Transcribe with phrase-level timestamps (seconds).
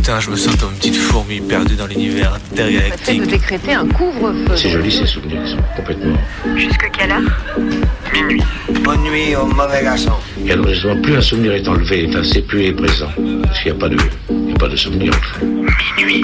[0.00, 3.20] Putain, je me sens comme une petite fourmi perdue dans l'univers intergalactique.
[3.20, 4.56] de décréter un couvre-feu.
[4.56, 6.16] C'est joli ces souvenirs, ils sont complètement.
[6.56, 7.20] Jusque quelle heure?
[8.10, 8.42] Minuit.
[8.82, 10.14] Bonne nuit au mauvais garçon.
[10.46, 13.10] Et alors justement, plus un souvenir est enlevé, enfin, c'est plus est présent.
[13.42, 13.98] Parce qu'il n'y a pas de,
[14.30, 15.44] il y a pas de souvenir en fait.
[15.98, 16.22] Minuit.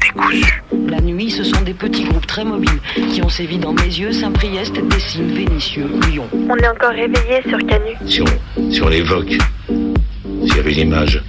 [0.00, 0.62] Décousu.
[0.88, 2.80] La nuit, ce sont des petits groupes très mobiles
[3.12, 6.26] qui ont sévi dans mes yeux, Saint-Priest, Dessines, Vénitieux, Lyon.
[6.32, 7.92] On est encore réveillé sur Canu.
[8.04, 9.38] Si on, si on l'évoque,
[9.68, 11.22] s'il y avait une image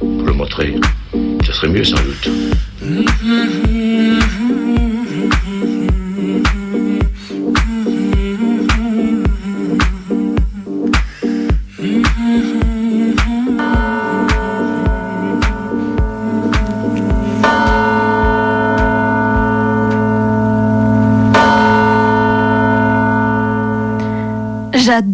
[0.00, 0.74] pour le montrer,
[1.54, 2.28] serait mieux sans doute.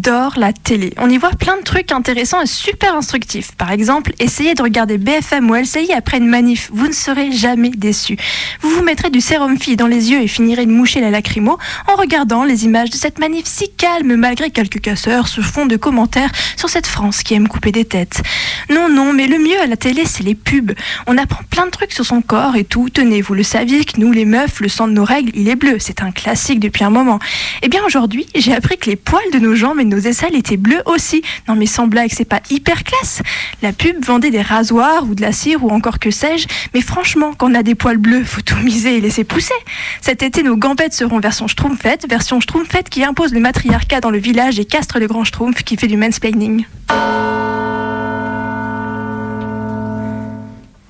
[0.03, 0.93] J'adore la télé.
[0.97, 3.51] On y voit plein de trucs intéressants et super instructifs.
[3.51, 6.71] Par exemple, essayez de regarder BFM ou LCI après une manif.
[6.73, 8.17] Vous ne serez jamais déçus.
[8.61, 11.59] Vous vous mettrez du sérum fille dans les yeux et finirez de moucher la lacrymo
[11.87, 15.75] en regardant les images de cette manif si calme malgré quelques casseurs sur fond de
[15.75, 18.23] commentaires sur cette France qui aime couper des têtes.
[18.71, 20.71] Non, non, mais le mieux à la télé, c'est les pubs.
[21.05, 22.89] On apprend plein de trucs sur son corps et tout.
[22.89, 25.55] Tenez, vous le saviez que nous, les meufs, le sang de nos règles, il est
[25.55, 25.77] bleu.
[25.79, 27.19] C'est un classique depuis un moment.
[27.61, 30.57] Eh bien, aujourd'hui, j'ai appris que les poils de nos jambes et nos aisselles étaient
[30.57, 31.21] bleus aussi.
[31.47, 33.21] Non, mais sans blague, c'est pas hyper classe.
[33.61, 36.47] La pub vendait des rasoirs ou de la cire ou encore que sais-je.
[36.73, 39.53] Mais franchement, quand on a des poils bleus, faut tout miser et laisser pousser.
[40.01, 44.19] Cet été, nos gambettes seront version schtroumpfette, version schtroumpfette qui impose le matriarcat dans le
[44.19, 46.65] village et castre le grand schtroumpf qui fait du mansplaining.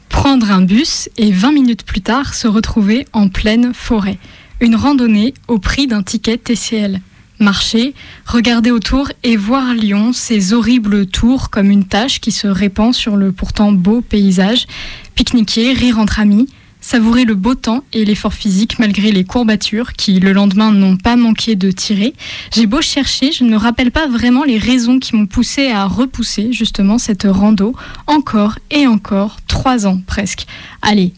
[0.09, 4.19] Prendre un bus et 20 minutes plus tard se retrouver en pleine forêt.
[4.59, 7.01] Une randonnée au prix d'un ticket TCL.
[7.41, 7.95] Marcher,
[8.27, 13.15] regarder autour et voir Lyon, ses horribles tours comme une tache qui se répand sur
[13.15, 14.67] le pourtant beau paysage.
[15.15, 16.47] Pique-niquer, rire entre amis,
[16.81, 21.15] savourer le beau temps et l'effort physique malgré les courbatures qui, le lendemain, n'ont pas
[21.15, 22.13] manqué de tirer.
[22.53, 25.85] J'ai beau chercher, je ne me rappelle pas vraiment les raisons qui m'ont poussé à
[25.85, 27.73] repousser justement cette rando
[28.05, 30.45] encore et encore, trois ans presque.
[30.83, 31.13] Allez,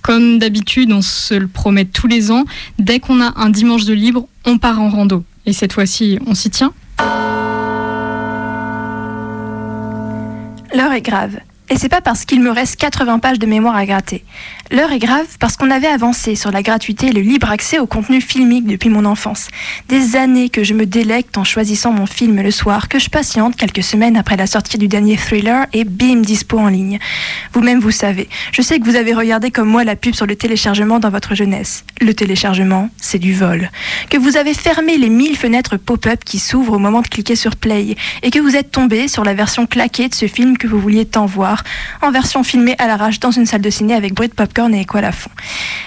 [0.00, 2.46] comme d'habitude, on se le promet tous les ans,
[2.78, 5.24] dès qu'on a un dimanche de libre, on part en rando.
[5.46, 6.72] Et cette fois-ci, on s'y tient
[10.74, 11.38] L'heure est grave.
[11.70, 14.24] Et c'est pas parce qu'il me reste 80 pages de mémoire à gratter.
[14.70, 17.86] L'heure est grave parce qu'on avait avancé sur la gratuité et le libre accès au
[17.86, 19.48] contenu filmique depuis mon enfance.
[19.88, 23.56] Des années que je me délecte en choisissant mon film le soir, que je patiente
[23.56, 26.98] quelques semaines après la sortie du dernier thriller et bim, dispo en ligne.
[27.52, 28.28] Vous-même, vous savez.
[28.52, 31.34] Je sais que vous avez regardé comme moi la pub sur le téléchargement dans votre
[31.34, 31.84] jeunesse.
[32.00, 33.70] Le téléchargement, c'est du vol.
[34.08, 37.56] Que vous avez fermé les mille fenêtres pop-up qui s'ouvrent au moment de cliquer sur
[37.56, 40.78] play et que vous êtes tombé sur la version claquée de ce film que vous
[40.78, 41.57] vouliez tant voir
[42.02, 44.80] en version filmée à l'arrache dans une salle de ciné avec bruit de popcorn et
[44.80, 45.30] écoile à fond.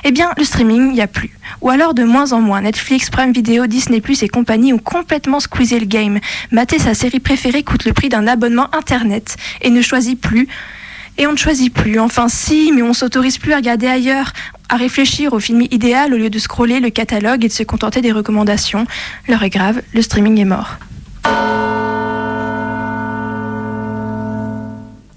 [0.04, 1.38] Eh bien, le streaming, il n'y a plus.
[1.62, 2.62] Ou alors de moins en moins.
[2.62, 6.20] Netflix, Prime Video, Disney Plus et compagnie ont complètement squeezé le game.
[6.52, 10.48] Mater sa série préférée coûte le prix d'un abonnement internet et ne choisit plus.
[11.18, 12.00] Et on ne choisit plus.
[12.00, 14.32] Enfin, si, mais on s'autorise plus à regarder ailleurs,
[14.70, 18.02] à réfléchir au film idéal au lieu de scroller le catalogue et de se contenter
[18.02, 18.88] des recommandations.
[19.28, 20.78] L'heure est grave, le streaming est mort.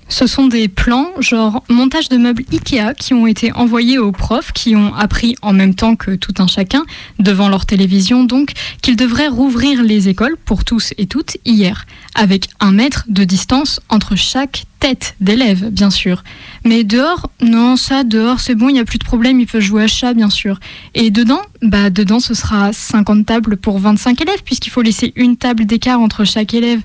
[0.08, 4.52] Ce sont des plans, genre montage de meubles Ikea, qui ont été envoyés aux profs,
[4.52, 6.84] qui ont appris en même temps que tout un chacun,
[7.18, 12.48] devant leur télévision donc, qu'ils devraient rouvrir les écoles pour tous et toutes hier, avec
[12.60, 16.22] un mètre de distance entre chaque tête d'élève, bien sûr.
[16.64, 19.62] Mais dehors, non, ça, dehors, c'est bon, il n'y a plus de problème, ils peuvent
[19.62, 20.60] jouer à chat, bien sûr.
[20.94, 25.38] Et dedans, bah, dedans, ce sera 50 tables pour 25 élèves, puisqu'il faut laisser une
[25.38, 26.80] table d'écart entre chaque élève.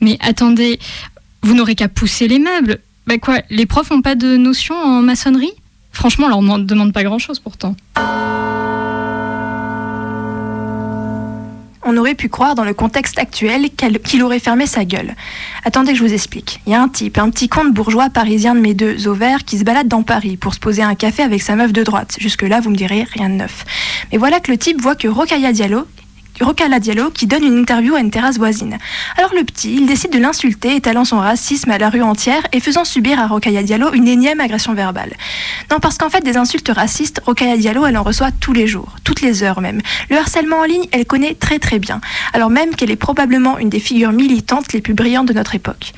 [0.00, 0.80] Mais attendez,
[1.42, 2.78] vous n'aurez qu'à pousser les meubles.
[3.06, 5.52] Bah quoi, les profs n'ont pas de notion en maçonnerie?
[5.92, 7.74] Franchement, on leur demande pas grand-chose pourtant.
[11.88, 15.14] On aurait pu croire dans le contexte actuel qu'il aurait fermé sa gueule.
[15.64, 16.60] Attendez que je vous explique.
[16.66, 19.56] Il y a un type, un petit comte bourgeois parisien de mes deux ovaires qui
[19.56, 22.16] se balade dans Paris pour se poser un café avec sa meuf de droite.
[22.18, 23.64] Jusque-là, vous me direz rien de neuf.
[24.10, 25.86] Mais voilà que le type voit que Rokhaya Diallo,
[26.40, 28.78] Rocala Diallo qui donne une interview à une terrasse voisine.
[29.16, 32.60] Alors le petit, il décide de l'insulter, étalant son racisme à la rue entière et
[32.60, 35.14] faisant subir à Rocaya Diallo une énième agression verbale.
[35.70, 38.96] Non, parce qu'en fait, des insultes racistes, Rocaya Diallo, elle en reçoit tous les jours,
[39.02, 39.80] toutes les heures même.
[40.10, 42.00] Le harcèlement en ligne, elle connaît très très bien,
[42.34, 45.92] alors même qu'elle est probablement une des figures militantes les plus brillantes de notre époque.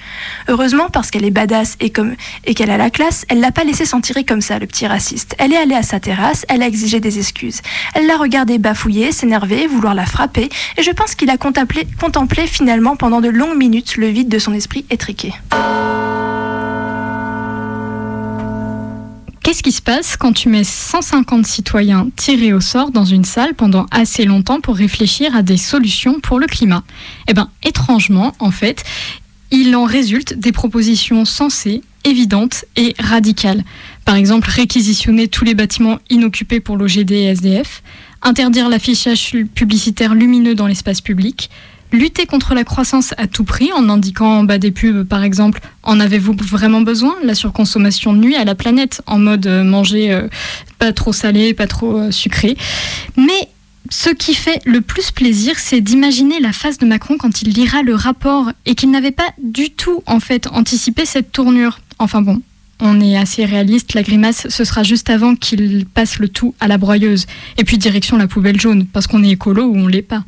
[0.46, 2.14] Heureusement, parce qu'elle est badass et, comme,
[2.44, 4.86] et qu'elle a la classe, elle l'a pas laissé s'en tirer comme ça, le petit
[4.86, 5.34] raciste.
[5.38, 7.60] Elle est allée à sa terrasse, elle a exigé des excuses.
[7.94, 12.96] Elle l'a regardé bafouiller, s'énerver, vouloir la frapper et je pense qu'il a contemplé, finalement
[12.96, 15.32] pendant de longues minutes le vide de son esprit étriqué.
[19.42, 23.54] Qu'est-ce qui se passe quand tu mets 150 citoyens tirés au sort dans une salle
[23.54, 26.84] pendant assez longtemps pour réfléchir à des solutions pour le climat?
[27.28, 28.84] Eh bien, étrangement, en fait,
[29.50, 33.64] il en résulte des propositions sensées, évidentes et radicales.
[34.04, 37.82] Par exemple, réquisitionner tous les bâtiments inoccupés pour loger des SDF,
[38.22, 41.50] interdire l'affichage publicitaire lumineux dans l'espace public,
[41.92, 45.60] lutter contre la croissance à tout prix en indiquant en bas des pubs, par exemple,
[45.82, 47.16] en avez-vous vraiment besoin?
[47.22, 50.28] La surconsommation nuit à la planète, en mode euh, manger euh,
[50.78, 52.56] pas trop salé, pas trop euh, sucré.
[53.16, 53.48] Mais
[53.90, 57.82] ce qui fait le plus plaisir, c'est d'imaginer la face de Macron quand il lira
[57.82, 61.80] le rapport et qu'il n'avait pas du tout, anticipé cette tournure.
[61.98, 62.42] Enfin bon,
[62.80, 66.68] on est assez réaliste, la grimace, ce sera juste avant qu'il passe le tout à
[66.68, 67.26] la broyeuse.
[67.56, 70.24] Et puis direction la poubelle jaune, parce qu'on est écolo ou on l'est pas.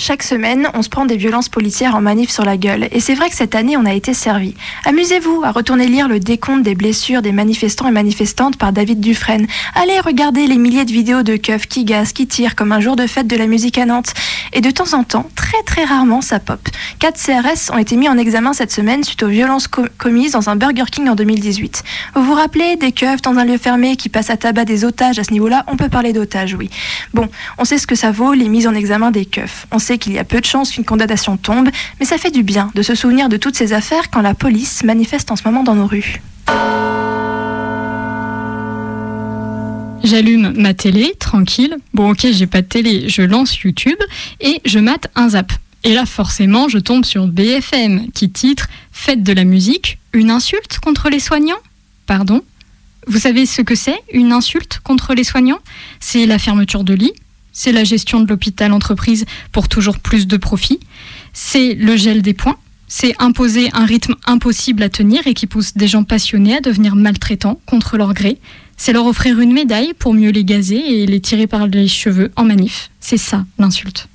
[0.00, 2.86] Chaque semaine, on se prend des violences policières en manif sur la gueule.
[2.92, 4.54] Et c'est vrai que cette année, on a été servi.
[4.84, 9.48] Amusez-vous à retourner lire le décompte des blessures des manifestants et manifestantes par David Dufresne.
[9.74, 12.94] Allez regarder les milliers de vidéos de keufs qui gazent, qui tirent comme un jour
[12.94, 14.14] de fête de la musique à Nantes.
[14.52, 16.60] Et de temps en temps, très très rarement, ça pop.
[17.00, 20.54] Quatre CRS ont été mis en examen cette semaine suite aux violences commises dans un
[20.54, 21.82] Burger King en 2018.
[22.14, 25.18] Vous vous rappelez des keufs dans un lieu fermé qui passent à tabac des otages?
[25.18, 26.70] À ce niveau-là On peut parler d'otages, oui.
[27.14, 27.28] Bon,
[27.58, 29.66] on sait ce que ça vaut, les mises en examen des keufs.
[29.96, 32.82] Qu'il y a peu de chances qu'une condamnation tombe, mais ça fait du bien de
[32.82, 35.86] se souvenir de toutes ces affaires quand la police manifeste en ce moment dans nos
[35.86, 36.20] rues.
[40.04, 41.76] J'allume ma télé, tranquille.
[41.92, 43.98] Bon, ok, j'ai pas de télé, je lance YouTube
[44.40, 45.52] et je mate un zap.
[45.84, 50.78] Et là, forcément, je tombe sur BFM qui titre Faites de la musique, une insulte
[50.80, 51.58] contre les soignants?
[52.06, 52.42] Pardon?
[53.06, 55.60] Vous savez ce que c'est, une insulte contre les soignants?
[56.00, 57.14] C'est la fermeture de lits,
[57.58, 60.78] c'est la gestion de l'hôpital entreprise pour toujours plus de profit,
[61.32, 62.56] c'est le gel des points,
[62.86, 66.94] c'est imposer un rythme impossible à tenir et qui pousse des gens passionnés à devenir
[66.94, 68.38] maltraitants contre leur gré,
[68.76, 72.30] c'est leur offrir une médaille pour mieux les gazer et les tirer par les cheveux
[72.36, 72.90] en manif.
[73.00, 74.08] C'est ça l'insulte.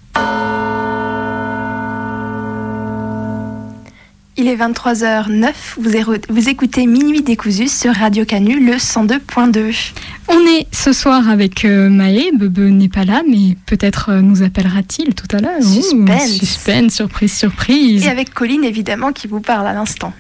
[4.36, 5.92] Il est 23h09, vous,
[6.30, 9.92] vous écoutez Minuit décousu sur Radio Canu, le 102.2.
[10.28, 14.42] On est ce soir avec euh, Maë, Bebe n'est pas là, mais peut-être euh, nous
[14.42, 15.62] appellera-t-il tout à l'heure.
[15.62, 16.32] Suspense.
[16.32, 18.04] suspense, surprise, surprise.
[18.04, 20.14] Et avec Colline, évidemment, qui vous parle à l'instant.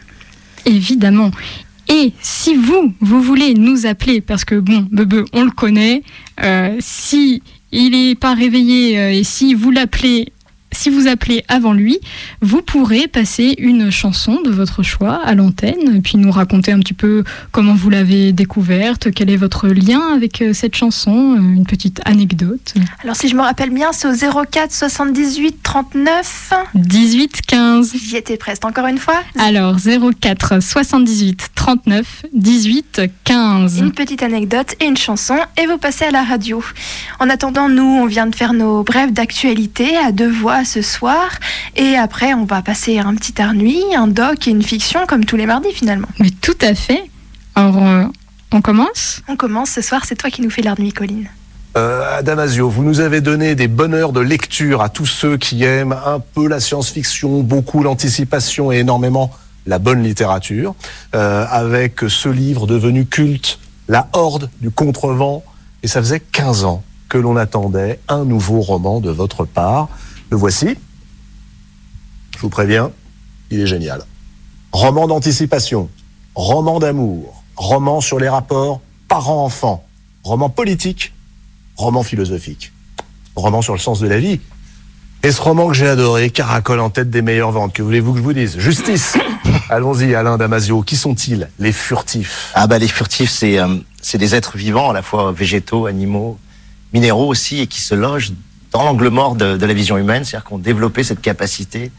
[0.67, 1.31] Évidemment.
[1.89, 6.03] Et si vous, vous voulez nous appeler, parce que bon, Bebe, on le connaît,
[6.43, 10.31] euh, si il n'est pas réveillé et si vous l'appelez
[10.73, 11.99] si vous appelez avant lui,
[12.41, 16.93] vous pourrez passer une chanson de votre choix à l'antenne, puis nous raconter un petit
[16.93, 21.65] peu comment vous l'avez découverte, quel est votre lien avec euh, cette chanson, euh, une
[21.65, 22.73] petite anecdote.
[23.03, 27.93] Alors si je me rappelle bien, c'est au 04 78 39 18 15.
[27.95, 29.21] J'y étais presque encore une fois?
[29.37, 33.79] Alors 04 78 39 18 15.
[33.79, 36.63] Une petite anecdote et une chanson et vous passez à la radio.
[37.19, 41.29] En attendant, nous, on vient de faire nos brèves d'actualité à deux voix ce soir.
[41.75, 45.25] Et après, on va passer un petit art nuit, un doc et une fiction comme
[45.25, 46.07] tous les mardis finalement.
[46.19, 47.03] Mais tout à fait.
[47.55, 48.05] Alors, euh,
[48.51, 49.21] on commence?
[49.27, 51.27] On commence ce soir, c'est toi qui nous fais l'art nuit, Colline.
[51.75, 55.95] Euh, Damasio, vous nous avez donné des bonheurs de lecture à tous ceux qui aiment
[56.05, 59.31] un peu la science-fiction, beaucoup l'anticipation et énormément
[59.65, 60.75] la bonne littérature,
[61.15, 65.43] euh, avec ce livre devenu culte, La Horde du Contrevent.
[65.81, 69.89] Et ça faisait 15 ans que l'on attendait un nouveau roman de votre part.
[70.35, 70.75] Voici.
[72.35, 72.91] Je vous préviens,
[73.51, 74.03] il est génial.
[74.71, 75.89] Roman d'anticipation,
[76.35, 79.85] roman d'amour, roman sur les rapports parents-enfants,
[80.23, 81.13] roman politique,
[81.75, 82.73] roman philosophique,
[83.35, 84.41] roman sur le sens de la vie.
[85.21, 87.73] Et ce roman que j'ai adoré, caracole en tête des meilleures ventes.
[87.73, 88.57] Que voulez-vous que je vous dise?
[88.57, 89.15] Justice
[89.69, 90.81] Allons-y, Alain Damasio.
[90.81, 92.51] Qui sont-ils Les furtifs?
[92.55, 93.77] Ah bah les furtifs, c'est euh,
[94.15, 96.37] des êtres vivants, à la fois végétaux, animaux,
[96.91, 98.33] minéraux aussi, et qui se logent
[98.73, 101.91] dans l'angle mort de, de, la vision humaine, c'est-à-dire qu'on développé cette capacité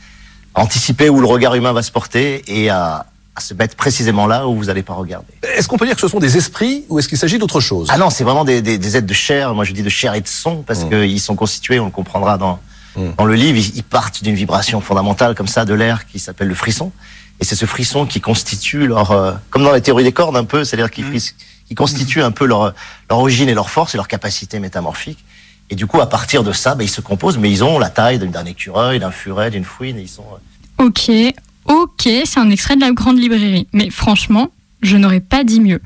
[0.54, 4.26] à anticiper où le regard humain va se porter et à, à se mettre précisément
[4.26, 5.32] là où vous n'allez pas regarder.
[5.56, 7.88] Est-ce qu'on peut dire que ce sont des esprits ou est-ce qu'il s'agit d'autre chose?
[7.90, 9.54] Ah non, c'est vraiment des, des, des, êtres de chair.
[9.54, 10.90] Moi, je dis de chair et de son parce mmh.
[10.90, 12.60] qu'ils sont constitués, on le comprendra dans,
[12.96, 13.02] mmh.
[13.18, 16.48] dans le livre, ils, ils partent d'une vibration fondamentale comme ça de l'air qui s'appelle
[16.48, 16.92] le frisson.
[17.40, 20.44] Et c'est ce frisson qui constitue leur, euh, comme dans la théorie des cordes un
[20.44, 21.18] peu, c'est-à-dire qui, mmh.
[21.66, 22.74] qui constitue un peu leur,
[23.10, 25.24] leur origine et leur force et leur capacité métamorphique.
[25.70, 27.90] Et du coup, à partir de ça, bah, ils se composent, mais ils ont la
[27.90, 29.98] taille d'un écureuil, d'un furet, d'une fouine.
[29.98, 30.24] Et ils sont.
[30.80, 31.10] euh, Ok,
[31.64, 33.66] ok, c'est un extrait de la grande librairie.
[33.72, 34.50] Mais franchement,
[34.82, 35.80] je n'aurais pas dit mieux.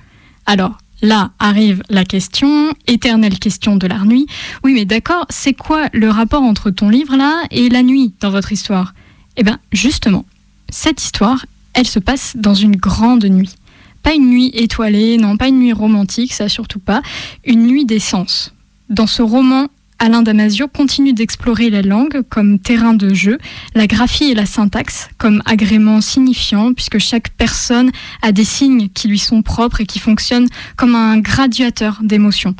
[0.46, 4.26] Alors, là arrive la question, éternelle question de la nuit.
[4.64, 8.30] Oui, mais d'accord, c'est quoi le rapport entre ton livre là et la nuit dans
[8.30, 8.94] votre histoire?
[9.36, 10.24] Eh bien, justement,
[10.70, 13.54] cette histoire, elle se passe dans une grande nuit.
[14.02, 17.02] Pas une nuit étoilée, non, pas une nuit romantique, ça surtout pas,
[17.44, 18.52] une nuit d'essence.
[18.88, 19.68] Dans ce roman,
[19.98, 23.38] Alain Damasio continue d'explorer la langue comme terrain de jeu,
[23.74, 27.90] la graphie et la syntaxe comme agrément signifiant, puisque chaque personne
[28.22, 32.54] a des signes qui lui sont propres et qui fonctionnent comme un graduateur d'émotions.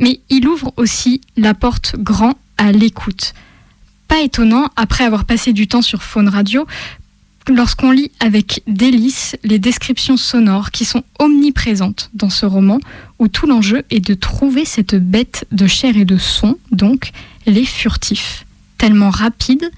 [0.00, 3.34] Mais il ouvre aussi la porte grand à l'écoute.
[4.08, 6.66] Pas étonnant, après avoir passé du temps sur Faune Radio,
[7.48, 12.78] lorsqu'on lit avec délice les descriptions sonores qui sont omniprésentes dans ce roman,
[13.18, 17.12] où tout l'enjeu est de trouver cette bête de chair et de son, donc
[17.46, 18.44] les furtifs,
[18.76, 19.70] tellement rapides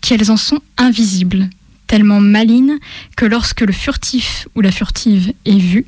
[0.00, 1.48] qu'elles en sont invisibles,
[1.86, 2.78] tellement malines
[3.16, 5.86] que lorsque le furtif ou la furtive est vu,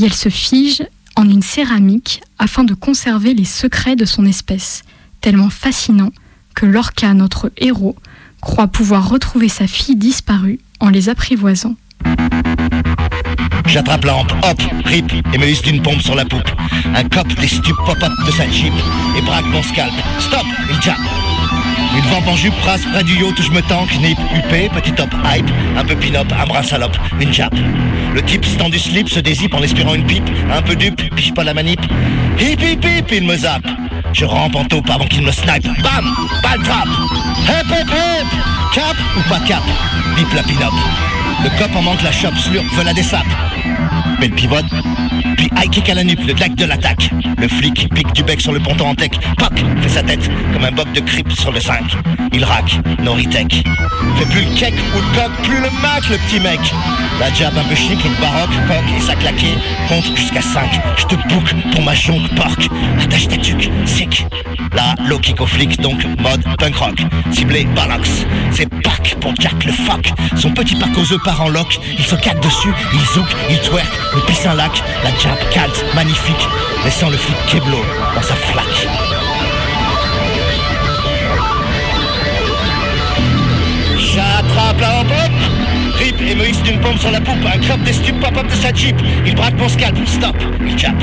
[0.00, 0.82] elle se fige
[1.16, 4.82] en une céramique afin de conserver les secrets de son espèce,
[5.20, 6.12] tellement fascinant
[6.54, 7.96] que Lorca, notre héros,
[8.40, 11.74] croit pouvoir retrouver sa fille disparue en les apprivoisant.
[13.66, 16.50] J'attrape la hop, rip, et me hisse d'une pompe sur la poupe.
[16.94, 18.72] Un cop des stupes pop-up de sa jeep
[19.18, 19.92] et braque mon scalp.
[20.18, 20.96] Stop, il jappe.
[21.96, 24.92] Une vampe en jupe prasse près du yacht où je me tanque, nip, huppé, petit
[24.92, 27.56] top hype, un peu pin-up, un bras salope, une jappe.
[28.14, 31.32] Le type stand du slip se dézipe en espérant une pipe, un peu dupe, piche
[31.34, 31.80] pas la manip.
[32.38, 33.66] Hip hip hip, il me zappe.
[34.12, 35.66] Je rampe en taupe avant qu'il me snipe.
[35.82, 36.88] Bam Balle trap
[37.48, 38.26] Hip hip hip
[38.74, 39.62] Cap ou pas cap?
[40.16, 40.72] Bip la pin-up.
[41.44, 43.26] Le cop en manque la chope, slurp, veut la dessape.
[44.18, 44.64] Mais le pivote,
[45.36, 47.10] puis high kick à la nuque, le claque de l'attaque.
[47.38, 49.12] Le flic pique du bec sur le ponton en tech.
[49.36, 51.96] Poc fait sa tête comme un boc de crip sur le 5.
[52.32, 53.64] Il rack, Noritech.
[54.18, 56.60] Fait plus le cake ou le coq, plus le mac, le petit mec.
[57.18, 59.54] La jab un peu chic, le baroque, coq et sa claqué.
[59.88, 60.68] Compte jusqu'à 5.
[60.98, 62.68] Je te boucle pour ma jonque porc.
[63.02, 64.26] Attache ta tuque, sick.
[64.74, 67.02] Là, low kick au flic, donc mode punk rock.
[67.32, 68.26] Ciblé Balox.
[68.52, 70.12] C'est pack pour Jack le fuck.
[70.36, 71.78] Son petit pack aux œufs part en lock.
[71.98, 74.82] Il se casse dessus, il zouk, il twerk, le pisse un lac.
[75.02, 76.48] La jab calte, magnifique.
[76.84, 77.82] Laissant le flic Keblo
[78.14, 78.88] dans sa flaque.
[83.98, 85.00] J'attrape la
[85.98, 87.44] Rip et me hisse d'une pompe sur la poupe.
[87.46, 88.96] Un clope des stupes pop-up de sa jeep.
[89.24, 89.96] Il braque mon scalp.
[90.06, 90.36] Stop.
[90.60, 91.02] Il jappe.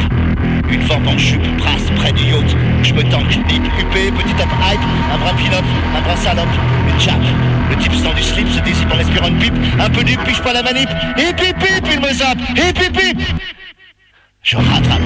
[0.69, 2.55] Une forme en jupe, brasse près du yacht.
[2.83, 4.79] Je me tanque, hip, huppé, petit top hype,
[5.13, 5.63] un bras pin-up,
[5.95, 6.47] un bras salope,
[6.89, 7.21] une jappe.
[7.69, 9.53] Le type stand du slip se décide en espérant une pipe.
[9.79, 10.89] Un peu du piche pas la manip.
[11.17, 12.39] Hip hip hip, il me zappe.
[12.55, 13.21] Hip hip hip.
[14.41, 15.01] Je rattrape.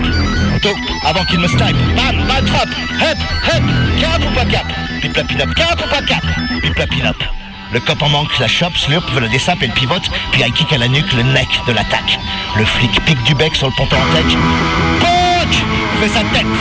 [0.56, 0.70] Auto,
[1.06, 1.78] avant qu'il me snipe.
[1.96, 2.70] Bam, trap.
[3.00, 3.64] Hep, hep.
[4.00, 4.66] Cap ou pas cap
[5.02, 5.50] Pip la pin-up.
[5.56, 6.24] Cap ou pas cap
[6.62, 7.47] Pip la pin-up.
[7.72, 10.72] Le cop en manque, la chope, slurp, le dessape et le pivote, puis high kick
[10.72, 12.18] à la nuque, le neck de l'attaque.
[12.56, 14.38] Le flic pique du bec sur le ponton en tech.
[15.02, 15.52] Poc
[16.00, 16.56] fait sa tête.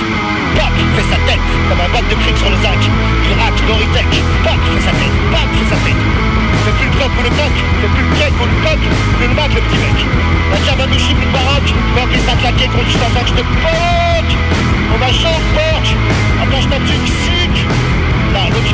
[0.56, 2.82] Poc fait sa tête, comme un bac de cric sur le zinc.
[2.82, 4.22] Il rack, Noritech.
[4.42, 5.16] Poc fait sa tête.
[5.30, 6.02] Poc fait sa tête.
[6.64, 8.80] Fait plus le coq ou le coq, fait plus le cake ou le coq,
[9.18, 9.98] plus le mac, le petit mec.
[10.50, 13.85] La un douchi, plus le baroque, poc et sa claquée, gros juste en je te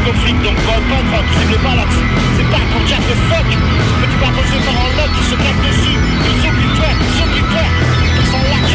[0.02, 1.22] Là, donc pas pas
[1.62, 1.94] Balax.
[2.36, 3.46] C'est pas pour Jack le fuck.
[3.46, 5.94] Petit pas posé par un lock qui se tape dessus.
[5.94, 7.74] Il zoom, il twerk, zoom, il twerk.
[8.18, 8.66] Il s'en lac.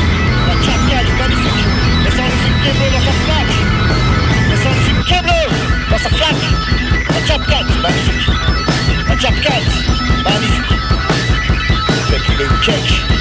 [0.48, 1.63] La Jack Gal, magnifique.
[2.05, 3.55] Laissant le film Keblo dans sa flaque.
[4.50, 5.39] Laissant le film Keblo
[5.91, 6.46] dans sa flaque.
[7.10, 8.29] La Jack Gal, magnifique.
[9.10, 9.63] La Jack Gal,
[10.24, 10.77] magnifique.
[12.39, 13.16] Le cake,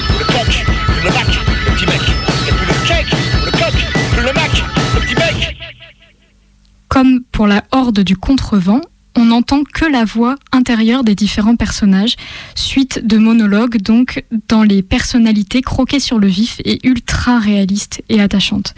[7.36, 8.80] pour la horde du contrevent,
[9.14, 12.16] on n'entend que la voix intérieure des différents personnages,
[12.54, 18.22] suite de monologues donc dans les personnalités croquées sur le vif et ultra réalistes et
[18.22, 18.74] attachantes.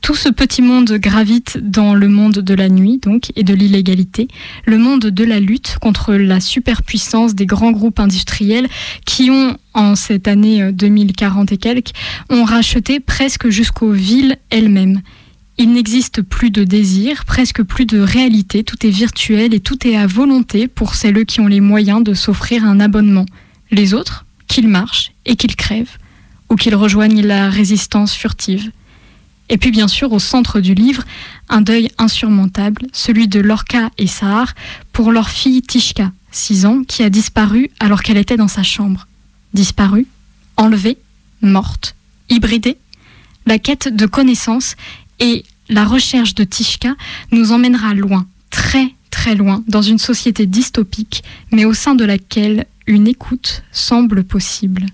[0.00, 4.28] Tout ce petit monde gravite dans le monde de la nuit donc et de l'illégalité,
[4.64, 8.68] le monde de la lutte contre la superpuissance des grands groupes industriels
[9.04, 11.92] qui ont en cette année 2040 et quelques
[12.30, 15.02] ont racheté presque jusqu'aux villes elles-mêmes.
[15.62, 19.94] Il n'existe plus de désir, presque plus de réalité, tout est virtuel et tout est
[19.94, 23.26] à volonté pour celles qui ont les moyens de s'offrir un abonnement.
[23.70, 25.98] Les autres, qu'ils marchent et qu'ils crèvent,
[26.48, 28.72] ou qu'ils rejoignent la résistance furtive.
[29.50, 31.04] Et puis bien sûr, au centre du livre,
[31.50, 34.54] un deuil insurmontable, celui de Lorca et Sahar
[34.94, 39.06] pour leur fille Tishka, 6 ans, qui a disparu alors qu'elle était dans sa chambre.
[39.52, 40.06] Disparue,
[40.56, 40.96] enlevée,
[41.42, 41.96] morte,
[42.30, 42.78] hybridée.
[43.44, 44.76] La quête de connaissances
[45.20, 46.94] et la recherche de Tishka
[47.30, 51.22] nous emmènera loin, très très loin, dans une société dystopique,
[51.52, 54.86] mais au sein de laquelle une écoute semble possible.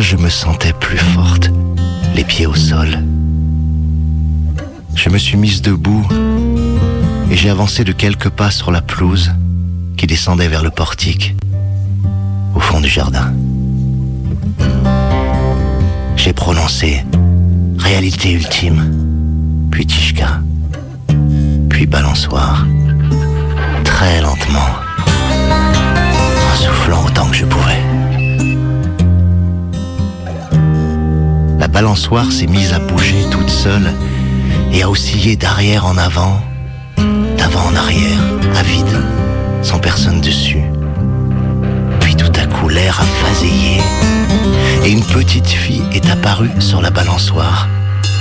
[0.00, 1.50] Je me sentais plus forte,
[2.14, 2.98] les pieds au sol.
[4.94, 6.06] Je me suis mise debout
[7.30, 9.30] et j'ai avancé de quelques pas sur la pelouse
[9.96, 11.36] qui descendait vers le portique,
[12.54, 13.32] au fond du jardin.
[16.16, 17.04] J'ai prononcé
[17.78, 20.40] réalité ultime, puis Tishka,
[21.68, 22.66] puis balançoire,
[23.84, 24.70] très lentement,
[25.48, 27.93] en soufflant autant que je pouvais.
[31.74, 33.92] Balançoire s'est mise à bouger toute seule
[34.72, 36.40] et à osciller d'arrière en avant,
[37.36, 38.20] d'avant en arrière,
[38.56, 38.96] à vide,
[39.60, 40.62] sans personne dessus.
[41.98, 43.80] Puis tout à coup l'air a faséillé
[44.84, 47.68] et une petite fille est apparue sur la balançoire,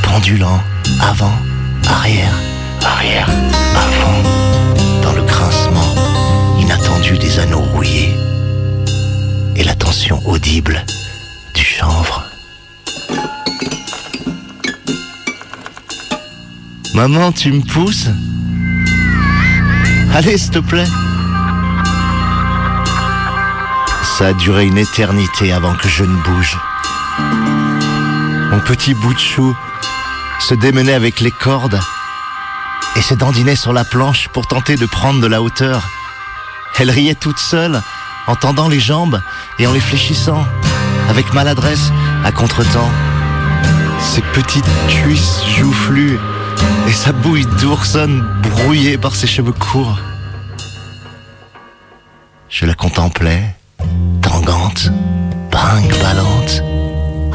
[0.02, 0.60] pendulant
[1.00, 1.38] avant,
[1.88, 2.34] arrière,
[2.84, 3.30] arrière,
[3.76, 5.94] avant, dans le grincement
[6.60, 8.16] inattendu des anneaux rouillés
[9.56, 10.84] et la tension audible
[11.54, 12.33] du chanvre.
[16.94, 18.08] Maman, tu me pousses
[20.14, 20.86] Allez, s'il te plaît.
[24.18, 26.56] Ça a duré une éternité avant que je ne bouge.
[28.52, 29.56] Mon petit bout de chou
[30.40, 31.80] se démenait avec les cordes
[32.96, 35.90] et se dandinait sur la planche pour tenter de prendre de la hauteur.
[36.78, 37.82] Elle riait toute seule
[38.28, 39.20] en tendant les jambes
[39.58, 40.46] et en les fléchissant
[41.10, 41.92] avec maladresse
[42.24, 42.92] à contretemps.
[44.00, 46.20] Ses petites cuisses joufflues
[46.88, 50.00] et sa bouille d'oursonne brouillée par ses cheveux courts.
[52.50, 53.56] Je la contemplais,
[54.22, 54.92] tangante,
[55.52, 56.62] brinque-ballante,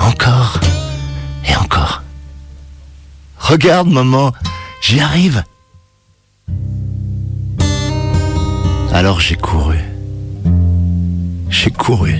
[0.00, 0.61] encore
[1.49, 2.02] et encore.
[3.38, 4.33] Regarde, maman,
[4.81, 5.43] j'y arrive.
[8.93, 9.78] Alors j'ai couru.
[11.50, 12.15] J'ai couru.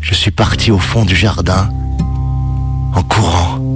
[0.00, 1.68] Je suis parti au fond du jardin,
[2.94, 3.69] en courant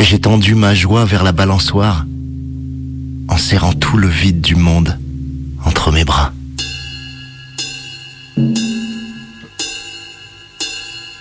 [0.00, 2.06] et j'ai tendu ma joie vers la balançoire
[3.28, 4.98] en serrant tout le vide du monde
[5.66, 6.32] entre mes bras.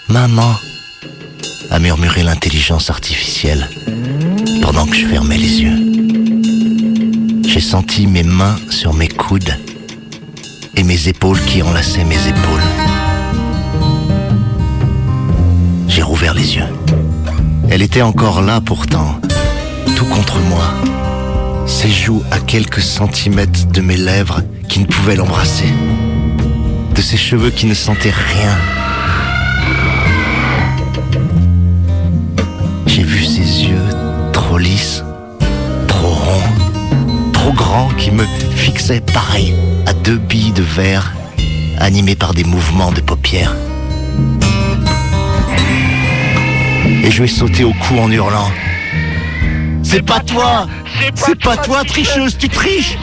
[0.07, 0.55] Maman,
[1.69, 3.69] a murmuré l'intelligence artificielle
[4.61, 7.43] pendant que je fermais les yeux.
[7.45, 9.57] J'ai senti mes mains sur mes coudes
[10.77, 12.63] et mes épaules qui enlaçaient mes épaules.
[15.89, 17.08] J'ai rouvert les yeux.
[17.71, 19.19] Elle était encore là pourtant,
[19.95, 20.65] tout contre moi.
[21.67, 25.71] Ses joues à quelques centimètres de mes lèvres qui ne pouvaient l'embrasser.
[26.95, 28.57] De ses cheveux qui ne sentaient rien.
[32.87, 33.89] J'ai vu ses yeux
[34.33, 35.03] trop lisses,
[35.87, 39.53] trop ronds, trop grands qui me fixaient pareil
[39.85, 41.13] à deux billes de verre
[41.77, 43.55] animées par des mouvements de paupières.
[47.03, 48.51] Et je lui ai sauté au cou en hurlant.
[49.83, 50.67] C'est pas toi
[51.15, 52.97] C'est pas toi, tricheuse, tu triches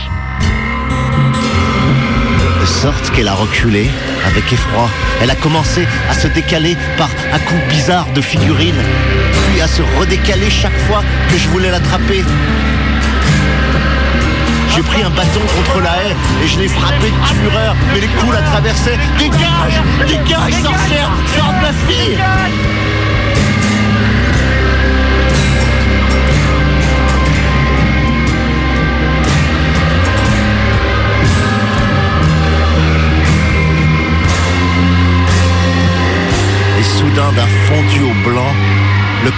[2.61, 3.89] De sorte qu'elle a reculé
[4.27, 4.89] avec effroi.
[5.23, 8.81] Elle a commencé à se décaler par un coup bizarre de figurine,
[9.51, 12.23] puis à se redécaler chaque fois que je voulais l'attraper.
[14.75, 18.09] J'ai pris un bâton contre la haie et je l'ai frappé de fureur, mais les
[18.09, 18.99] coups la traversaient.
[19.19, 22.19] Dégage Dégage, sorcière Sors de ma fille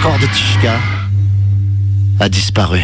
[0.01, 0.79] corps de Tishka
[2.19, 2.81] a disparu.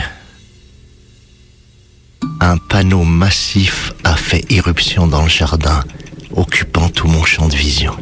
[2.41, 5.82] Un panneau massif a fait irruption dans le jardin,
[6.36, 7.95] occupant tout mon champ de vision.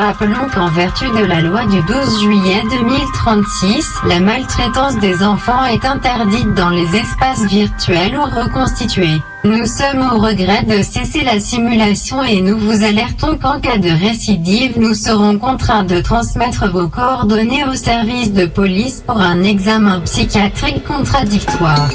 [0.00, 5.84] Rappelons qu'en vertu de la loi du 12 juillet 2036, la maltraitance des enfants est
[5.84, 9.20] interdite dans les espaces virtuels ou reconstitués.
[9.44, 13.90] Nous sommes au regret de cesser la simulation et nous vous alertons qu'en cas de
[13.90, 20.00] récidive, nous serons contraints de transmettre vos coordonnées au service de police pour un examen
[20.00, 21.90] psychiatrique contradictoire.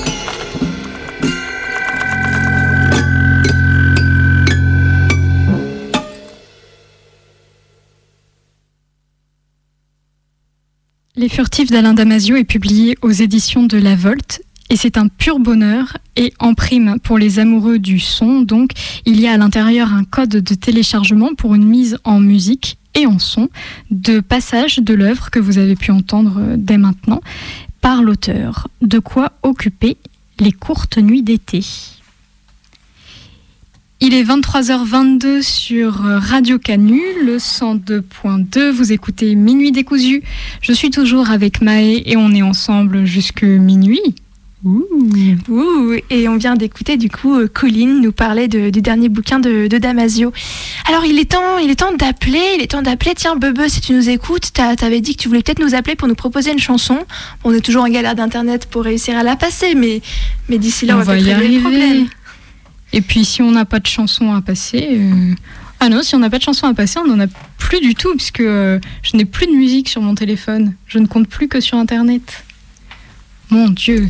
[11.26, 15.40] Les Furtifs d'Alain Damasio est publié aux éditions de La Volte et c'est un pur
[15.40, 18.42] bonheur et en prime pour les amoureux du son.
[18.42, 18.74] Donc,
[19.08, 23.08] il y a à l'intérieur un code de téléchargement pour une mise en musique et
[23.08, 23.50] en son
[23.90, 27.22] de passage de l'œuvre que vous avez pu entendre dès maintenant
[27.82, 28.68] par l'auteur.
[28.84, 29.98] De quoi occuper
[30.40, 31.66] les courtes nuits d'été.
[34.02, 38.70] Il est 23h22 sur Radio Canu, le 102.2.
[38.72, 40.22] Vous écoutez Minuit décousu.
[40.62, 44.02] Je suis toujours avec Maë et on est ensemble jusque minuit.
[45.48, 45.94] Ouh.
[46.10, 49.68] Et on vient d'écouter du coup euh, Colline nous parler de- du dernier bouquin de,
[49.68, 50.34] de Damasio.
[50.90, 53.14] Alors il est temps, il est temps d'appeler, il est temps d'appeler.
[53.16, 56.08] Tiens Bebe, si tu nous écoutes, t'avais dit que tu voulais peut-être nous appeler pour
[56.08, 56.98] nous proposer une chanson.
[57.44, 60.02] On est toujours en galère d'internet pour réussir à la passer, mais
[60.50, 62.06] mais d'ici là on, on va y arriver.
[62.96, 64.88] Et puis si on n'a pas de chanson à passer...
[64.92, 65.34] euh,
[65.80, 67.28] Ah non, si on n'a pas de chanson à passer, on n'en a
[67.58, 70.74] plus du tout, puisque euh, je n'ai plus de musique sur mon téléphone.
[70.88, 72.44] Je ne compte plus que sur Internet.
[73.50, 74.08] Mon Dieu.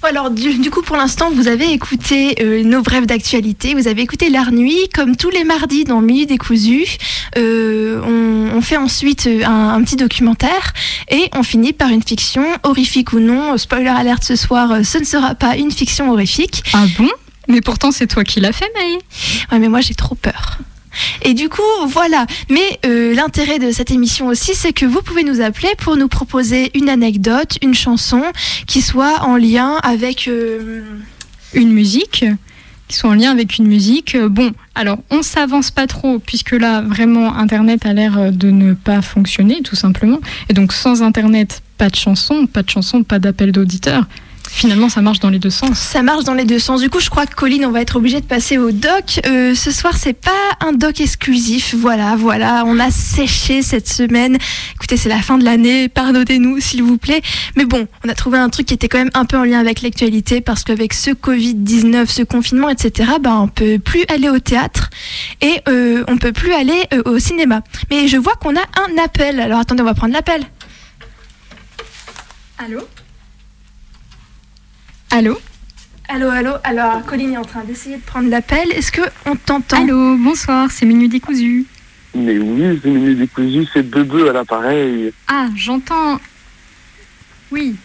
[0.00, 3.88] Bon, alors du, du coup pour l'instant vous avez écouté euh, nos brèves d'actualité, vous
[3.88, 6.84] avez écouté l'art nuit comme tous les mardis dans Minuit décousu.
[7.36, 10.72] Euh, on, on fait ensuite euh, un, un petit documentaire
[11.10, 13.58] et on finit par une fiction horrifique ou non.
[13.58, 16.62] Spoiler alerte ce soir, ce ne sera pas une fiction horrifique.
[16.74, 17.08] Ah bon?
[17.48, 18.98] Mais pourtant c'est toi qui l'as fait, Maë.
[19.52, 20.58] Ouais mais moi j'ai trop peur.
[21.22, 22.26] Et du coup, voilà.
[22.50, 26.08] Mais euh, l'intérêt de cette émission aussi, c'est que vous pouvez nous appeler pour nous
[26.08, 28.22] proposer une anecdote, une chanson
[28.66, 30.82] qui soit en lien avec euh,
[31.54, 32.24] une musique
[32.88, 34.16] qui soit en lien avec une musique.
[34.16, 39.02] Bon, alors on s'avance pas trop puisque là vraiment Internet a l'air de ne pas
[39.02, 40.20] fonctionner tout simplement.
[40.48, 44.06] Et donc sans Internet, pas de chanson, pas de chanson, pas d'appel d'auditeurs.
[44.50, 45.78] Finalement, ça marche dans les deux sens.
[45.78, 46.80] Ça marche dans les deux sens.
[46.80, 49.20] Du coup, je crois que Colline, on va être obligé de passer au doc.
[49.26, 50.30] Euh, ce soir, c'est pas
[50.60, 51.74] un doc exclusif.
[51.76, 52.64] Voilà, voilà.
[52.66, 54.38] On a séché cette semaine.
[54.74, 55.88] Écoutez, c'est la fin de l'année.
[55.88, 57.20] Pardonnez-nous, s'il vous plaît.
[57.56, 59.60] Mais bon, on a trouvé un truc qui était quand même un peu en lien
[59.60, 64.38] avec l'actualité parce qu'avec ce Covid-19, ce confinement, etc., ben, on peut plus aller au
[64.38, 64.90] théâtre
[65.40, 67.62] et euh, on peut plus aller euh, au cinéma.
[67.90, 69.40] Mais je vois qu'on a un appel.
[69.40, 70.42] Alors attendez, on va prendre l'appel.
[72.58, 72.80] Allô?
[75.10, 75.38] Allô
[76.08, 76.52] Allô, allô.
[76.64, 78.70] Alors, Colline est en train d'essayer de prendre l'appel.
[78.72, 81.66] Est-ce que on t'entend Allô, bonsoir, c'est Minuit décousu.
[82.14, 85.12] Mais oui, c'est Minuit décousu, c'est Bebe à l'appareil.
[85.26, 86.18] Ah, j'entends.
[87.50, 87.76] Oui,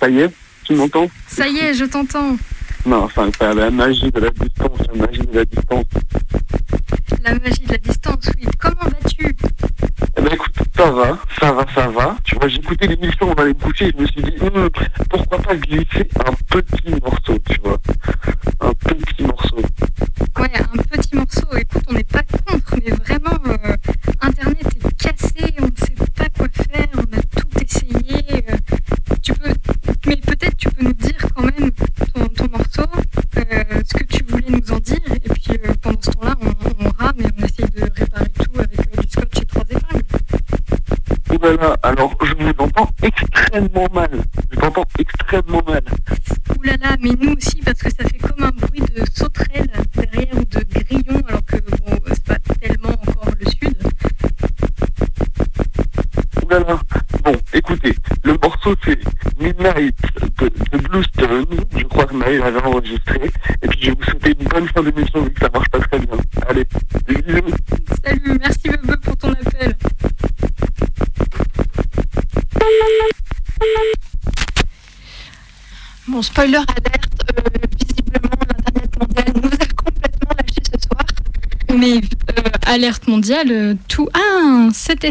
[0.00, 0.30] Ça y est,
[0.64, 2.36] tu m'entends ça y est, je t'entends.
[2.84, 5.84] Non, enfin, c'est la magie de la distance, la magie de la distance.
[7.24, 8.46] La magie de la distance, oui.
[8.58, 8.90] Comment
[10.82, 12.16] ça va, ça va, ça va.
[12.24, 14.68] Tu vois, j'écoutais l'émission d'aller me coucher et je me suis dit, Hum,
[15.08, 17.78] pourquoi pas glisser un petit morceau, tu vois.
[18.60, 19.58] Un petit morceau.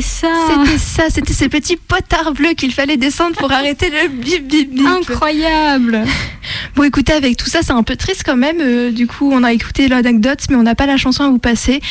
[0.02, 0.64] C'était ça.
[0.66, 4.74] C'était ça, c'était ces petits potards bleus qu'il fallait descendre pour arrêter le bip bip
[4.74, 4.86] bip.
[4.88, 6.04] Incroyable.
[6.76, 8.58] Bon, écoutez, avec tout ça, c'est un peu triste quand même.
[8.62, 11.38] Euh, du coup, on a écouté l'anecdote, mais on n'a pas la chanson à vous
[11.38, 11.82] passer.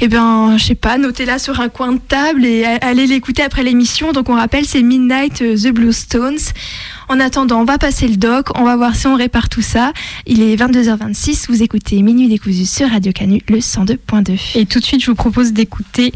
[0.00, 3.62] Eh bien, je sais pas, notez-la sur un coin de table et allez l'écouter après
[3.62, 4.12] l'émission.
[4.12, 6.38] Donc, on rappelle, c'est Midnight euh, The Blue Stones.
[7.08, 9.92] En attendant, on va passer le doc, on va voir si on répare tout ça.
[10.26, 14.58] Il est 22h26, vous écoutez Minuit décousu sur Radio Canu, le 102.2.
[14.58, 16.12] Et tout de suite, je vous propose d'écouter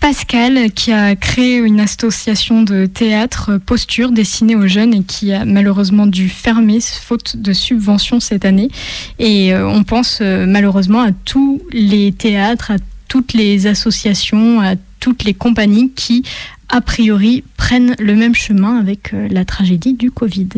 [0.00, 5.30] Pascal, qui a créé une association de théâtre euh, posture destinée aux jeunes et qui
[5.34, 8.70] a malheureusement dû fermer faute de subventions cette année.
[9.18, 12.76] Et euh, on pense euh, malheureusement à tous les théâtres, à
[13.08, 16.24] toutes les associations, à toutes les compagnies qui,
[16.70, 20.48] a priori, prennent le même chemin avec la tragédie du Covid.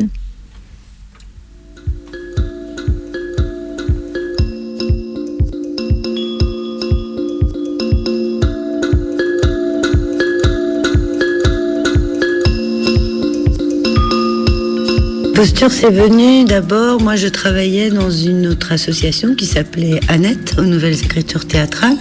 [15.43, 17.01] Posture, c'est venu d'abord.
[17.01, 21.97] Moi, je travaillais dans une autre association qui s'appelait Annette, aux Nouvelles Écritures Théâtrales.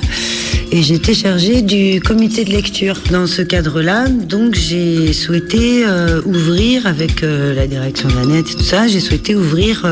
[0.71, 3.01] et j'étais chargée du comité de lecture.
[3.10, 8.62] Dans ce cadre-là, donc j'ai souhaité euh, ouvrir avec euh, la direction net et tout
[8.62, 9.88] ça, j'ai souhaité ouvrir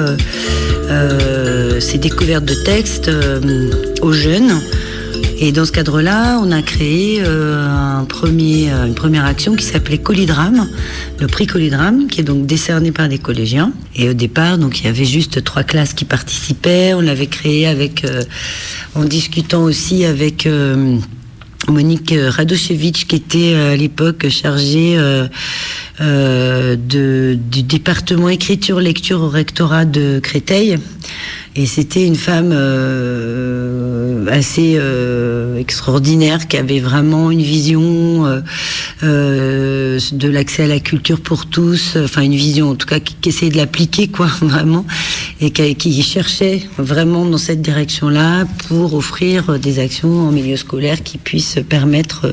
[0.91, 3.09] euh, ces découvertes de textes
[4.03, 4.61] aux jeunes.
[5.41, 10.67] Et dans ce cadre-là, on a créé un premier, une première action qui s'appelait Colidrame,
[11.19, 13.71] le prix Colidrame, qui est donc décerné par des collégiens.
[13.95, 16.93] Et au départ, donc il y avait juste trois classes qui participaient.
[16.93, 18.05] On l'avait créé avec
[18.95, 20.97] en discutant aussi avec euh,
[21.67, 24.97] Monique Radochevitch, qui était euh, à l'époque chargée
[26.01, 30.77] euh, du département écriture-lecture au rectorat de Créteil.
[31.55, 38.41] Et c'était une femme euh, assez euh, extraordinaire qui avait vraiment une vision
[39.03, 43.15] euh, de l'accès à la culture pour tous, enfin une vision en tout cas qui,
[43.27, 44.85] essayait de l'appliquer quoi vraiment
[45.41, 51.17] et qui, cherchait vraiment dans cette direction-là pour offrir des actions en milieu scolaire qui
[51.17, 52.31] puissent permettre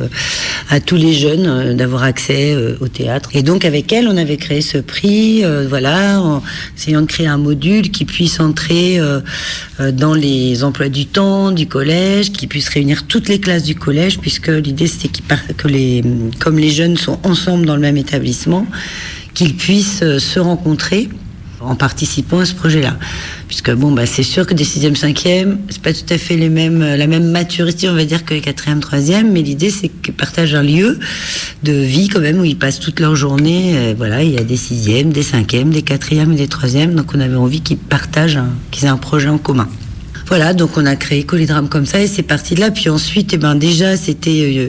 [0.70, 3.30] à tous les jeunes d'avoir accès au théâtre.
[3.34, 6.42] Et donc avec elle, on avait créé ce prix, voilà, en
[6.76, 9.20] essayant de créer un module qui puisse entrer euh,
[9.80, 13.74] euh, dans les emplois du temps du collège, qui puisse réunir toutes les classes du
[13.74, 15.22] collège, puisque l'idée c'était
[15.56, 16.02] que les,
[16.40, 18.66] comme les jeunes sont ensemble dans le même établissement,
[19.34, 21.08] qu'ils puissent euh, se rencontrer
[21.60, 22.96] en participant à ce projet-là.
[23.48, 26.48] Puisque bon, bah, c'est sûr que des 6e, 5e, c'est pas tout à fait les
[26.48, 30.14] mêmes, la même maturité, on va dire, que les 4e, 3e, mais l'idée c'est qu'ils
[30.14, 30.98] partagent un lieu
[31.62, 33.94] de vie quand même où ils passent toute leur journée.
[33.96, 37.20] voilà, il y a des 6e, des 5e, des 4e et des 3e, donc on
[37.20, 38.40] avait envie qu'ils partagent,
[38.70, 39.68] qu'ils aient un projet en commun.
[40.28, 42.72] Voilà, donc on a créé Colidrame comme ça et c'est parti de là.
[42.72, 44.68] Puis ensuite, eh ben déjà, c'était euh,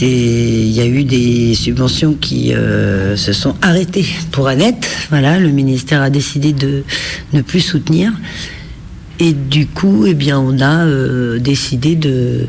[0.00, 4.88] il y a eu des subventions qui euh, se sont arrêtées pour Annette.
[5.10, 6.84] Voilà, le ministère a décidé de
[7.32, 8.12] ne plus soutenir.
[9.20, 12.46] Et du coup, eh bien, on a euh, décidé de.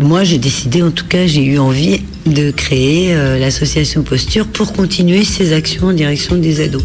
[0.00, 4.72] Moi, j'ai décidé, en tout cas, j'ai eu envie de créer euh, l'association Posture pour
[4.72, 6.82] continuer ces actions en direction des ados.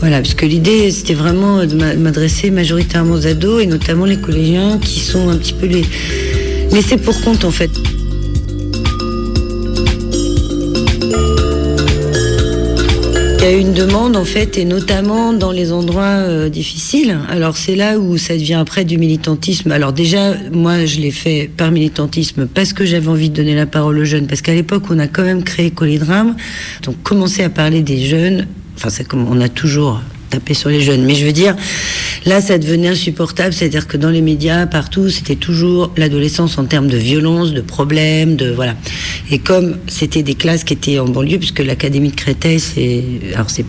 [0.00, 4.78] Voilà, parce que l'idée, c'était vraiment de m'adresser majoritairement aux ados et notamment les collégiens
[4.78, 5.84] qui sont un petit peu les
[6.72, 7.70] laissés pour compte, en fait.
[13.42, 17.18] Il y a une demande en fait, et notamment dans les endroits euh, difficiles.
[17.28, 19.72] Alors c'est là où ça devient après du militantisme.
[19.72, 23.66] Alors déjà, moi je l'ai fait par militantisme parce que j'avais envie de donner la
[23.66, 26.36] parole aux jeunes, parce qu'à l'époque on a quand même créé Colédrame,
[26.84, 28.46] donc commencer à parler des jeunes.
[28.76, 30.00] Enfin, comme on a toujours
[30.30, 31.04] taper sur les jeunes.
[31.04, 31.56] Mais je veux dire,
[32.26, 33.52] là, ça devenait insupportable.
[33.52, 38.36] C'est-à-dire que dans les médias, partout, c'était toujours l'adolescence en termes de violence, de problèmes,
[38.36, 38.74] de voilà.
[39.30, 43.04] Et comme c'était des classes qui étaient en banlieue, puisque l'académie de Créteil, c'est
[43.34, 43.64] alors c'est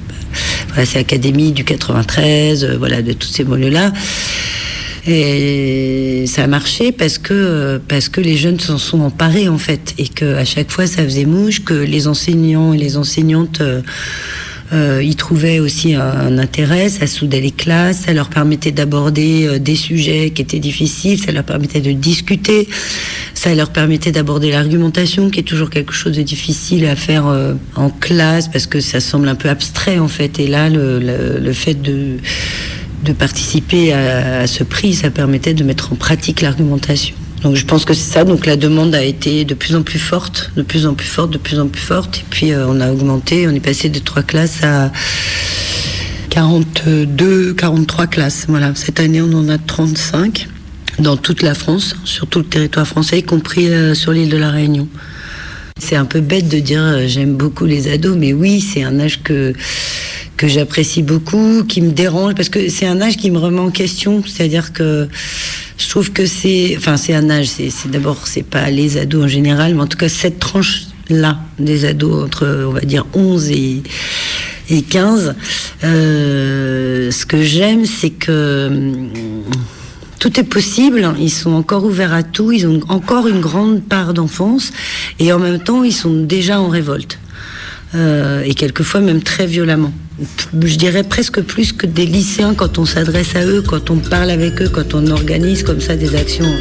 [0.70, 3.94] voilà, c'est académie du 93, euh, voilà, de toutes ces banlieues-là.
[5.06, 9.94] Et ça a marché parce que parce que les jeunes s'en sont emparés en fait
[9.98, 13.82] et que à chaque fois ça faisait mouche que les enseignants et les enseignantes euh,
[14.72, 19.60] euh, ils trouvaient aussi un, intérêt, ça soudait les classes, ça leur permettait d'aborder euh,
[19.60, 22.68] des sujets qui étaient difficiles, ça leur permettait de discuter,
[23.34, 27.54] ça leur permettait d'aborder l'argumentation, qui est toujours quelque chose de difficile à faire euh,
[27.76, 30.40] en classe parce que ça semble un peu abstrait en fait.
[30.40, 32.18] Et là, le, fait de
[33.04, 37.16] de participer à, à, ce prix, ça permettait de mettre en pratique l'argumentation.
[37.44, 38.24] Donc je pense que c'est ça.
[38.24, 41.32] Donc la demande a été de plus en plus forte, de plus en plus forte,
[41.32, 42.20] de plus en plus forte.
[42.20, 44.92] Et puis euh, on a augmenté, on est passé de trois classes à
[46.30, 48.46] 42, 43 classes.
[48.48, 48.74] Voilà.
[48.76, 50.48] Cette année, on en a 35
[51.00, 54.38] dans toute la France, sur tout le territoire français, y compris euh, sur l'île de
[54.38, 54.88] la Réunion.
[55.78, 59.00] C'est un peu bête de dire euh, j'aime beaucoup les ados, mais oui, c'est un
[59.00, 59.54] âge que
[60.38, 63.72] que j'apprécie beaucoup, qui me dérange parce que c'est un âge qui me remet en
[63.72, 65.08] question, c'est-à-dire que
[65.78, 67.48] je trouve que c'est, enfin, c'est un âge.
[67.48, 71.40] C'est, d'abord, c'est pas les ados en général, mais en tout cas cette tranche là
[71.60, 73.84] des ados entre, on va dire, 11 et
[74.70, 75.36] et 15.
[75.84, 79.10] Euh, ce que j'aime, c'est que hum,
[80.20, 81.14] tout est possible.
[81.20, 82.52] Ils sont encore ouverts à tout.
[82.52, 84.72] Ils ont encore une grande part d'enfance
[85.20, 87.20] et en même temps, ils sont déjà en révolte.
[87.96, 89.92] Euh, et quelquefois même très violemment.
[90.54, 94.32] Je dirais presque plus que des lycéens quand on s'adresse à eux, quand on parle
[94.32, 96.52] avec eux, quand on organise comme ça des actions.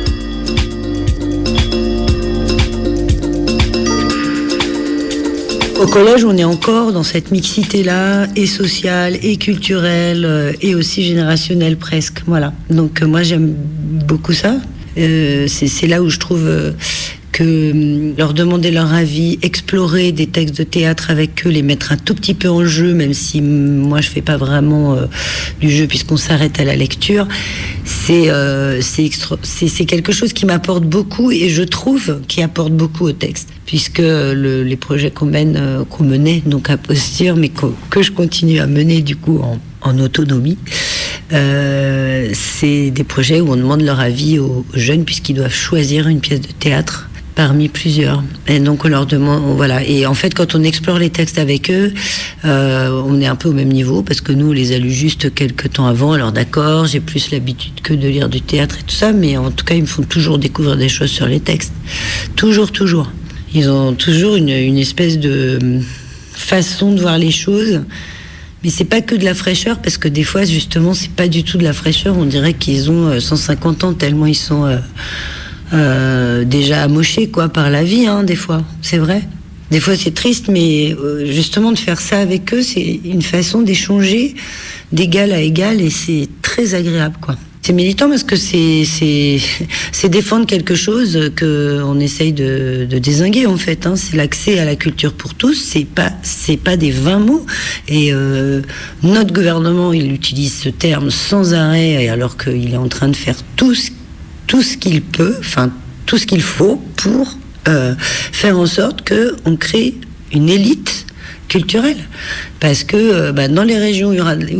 [5.81, 11.03] Au collège, on est encore dans cette mixité-là, et sociale, et culturelle, euh, et aussi
[11.03, 12.23] générationnelle presque.
[12.27, 12.53] Voilà.
[12.69, 13.55] Donc euh, moi j'aime
[14.07, 14.57] beaucoup ça.
[14.97, 16.47] c'est là où je trouve
[17.33, 21.91] que hum, leur demander leur avis, explorer des textes de théâtre avec eux, les mettre
[21.93, 25.07] un tout petit peu en jeu, même si hum, moi je fais pas vraiment euh,
[25.61, 27.27] du jeu puisqu'on s'arrête à la lecture,
[27.85, 29.11] c'est euh, c'est
[29.43, 33.99] c'est quelque chose qui m'apporte beaucoup et je trouve qui apporte beaucoup au texte puisque
[34.01, 38.11] le- les projets qu'on mène, euh, qu'on menait donc à posture, mais qu'o- que je
[38.13, 40.59] continue à mener du coup en, autonomie,
[42.35, 46.41] c'est des projets où on demande leur avis aux jeunes puisqu'ils doivent choisir une pièce
[46.41, 48.23] de théâtre parmi plusieurs.
[48.47, 49.85] Et donc on leur demande, voilà.
[49.85, 51.93] Et en fait, quand on explore les textes avec eux,
[52.45, 54.93] euh, on est un peu au même niveau parce que nous, on les a lus
[54.93, 56.13] juste quelques temps avant.
[56.13, 59.51] Alors d'accord, j'ai plus l'habitude que de lire du théâtre et tout ça, mais en
[59.51, 61.73] tout cas, ils me font toujours découvrir des choses sur les textes.
[62.37, 63.11] Toujours, toujours.
[63.55, 65.83] Ils ont toujours une, une espèce de hum,
[66.33, 67.83] façon de voir les choses.
[68.65, 71.43] Mais c'est pas que de la fraîcheur, parce que des fois, justement, c'est pas du
[71.43, 72.17] tout de la fraîcheur.
[72.17, 74.79] On dirait qu'ils ont euh, 150 ans, tellement ils sont euh,
[75.73, 78.63] euh, déjà amochés, quoi, par la vie, hein, des fois.
[78.83, 79.23] C'est vrai.
[79.71, 83.63] Des fois, c'est triste, mais euh, justement, de faire ça avec eux, c'est une façon
[83.63, 84.35] d'échanger
[84.93, 87.37] d'égal à égal, et c'est très agréable, quoi.
[87.63, 89.39] C'est militant parce que c'est
[90.09, 93.87] défendre quelque chose que on essaye de, désinguer en fait.
[93.87, 93.95] Hein.
[93.95, 95.55] C'est l'accès à la culture pour tous.
[95.55, 97.47] C'est pas c'est pas des vains mots.
[97.87, 98.63] Et euh,
[99.05, 103.37] notre gouvernement il utilise ce terme sans arrêt alors qu'il est en train de faire
[103.55, 103.93] tout ce,
[104.47, 105.71] tout ce qu'il peut, enfin
[106.07, 107.37] tout ce qu'il faut pour
[107.69, 109.95] euh, faire en sorte que on crée
[110.33, 111.07] une élite
[111.49, 111.99] culturelle.
[112.61, 114.13] Parce que euh, bah, dans les régions où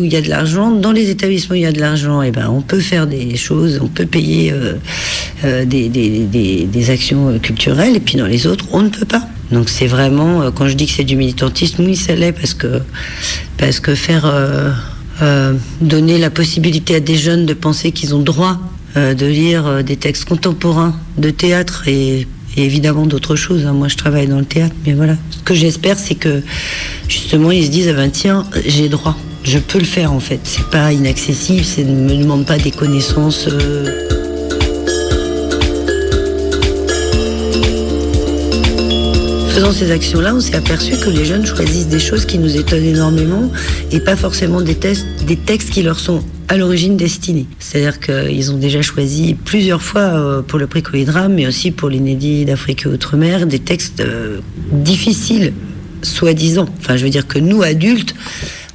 [0.05, 2.31] il y, a de l'argent, dans les établissements où il y a de l'argent, et
[2.31, 4.53] ben, on peut faire des choses, on peut payer
[5.45, 9.27] euh, des, des- des- actions culturelles, et puis dans les autres, on ne peut pas.
[9.51, 12.81] Donc c'est vraiment, quand je dis que c'est du militantisme, oui, ça l'est, parce que,
[13.59, 14.31] parce que faire
[15.81, 18.59] donner la possibilité à des jeunes de penser qu'ils ont droit
[18.97, 22.27] euh, de lire euh, des textes contemporains de théâtre et,
[22.57, 23.65] évidemment d'autres choses.
[23.65, 23.73] hein.
[23.73, 25.17] Moi, je travaille dans le théâtre, mais voilà.
[25.31, 26.43] Ce que j'espère, c'est que
[27.09, 29.17] justement, ils se disent ah ben tiens, j'ai droit.
[29.45, 30.41] Je peux le faire en fait.
[30.45, 31.65] C'est pas inaccessible.
[31.65, 33.49] C'est ne me demande pas des connaissances.
[33.49, 34.32] euh,
[39.55, 42.87] Faisant ces actions-là, on s'est aperçu que les jeunes choisissent des choses qui nous étonnent
[42.87, 43.53] énormément
[43.91, 44.75] et pas forcément des,
[45.27, 47.45] des textes qui leur sont à l'origine destinés.
[47.59, 51.91] C'est-à-dire qu'ils ont déjà choisi plusieurs fois euh, pour le prix Colidram, mais aussi pour
[51.91, 55.53] l'inédit d'Afrique et Outre-mer, des textes euh, difficiles,
[56.01, 56.67] soi-disant.
[56.79, 58.15] Enfin, je veux dire que nous, adultes,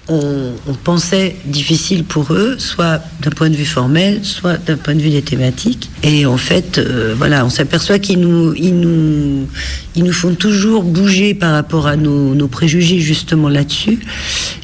[0.09, 5.01] on, pensait difficile pour eux, soit d'un point de vue formel, soit d'un point de
[5.01, 5.89] vue des thématiques.
[6.03, 9.47] Et en fait, euh, voilà, on s'aperçoit qu'ils nous, ils nous,
[9.95, 13.99] ils nous font toujours bouger par rapport à nos, nos préjugés justement là-dessus.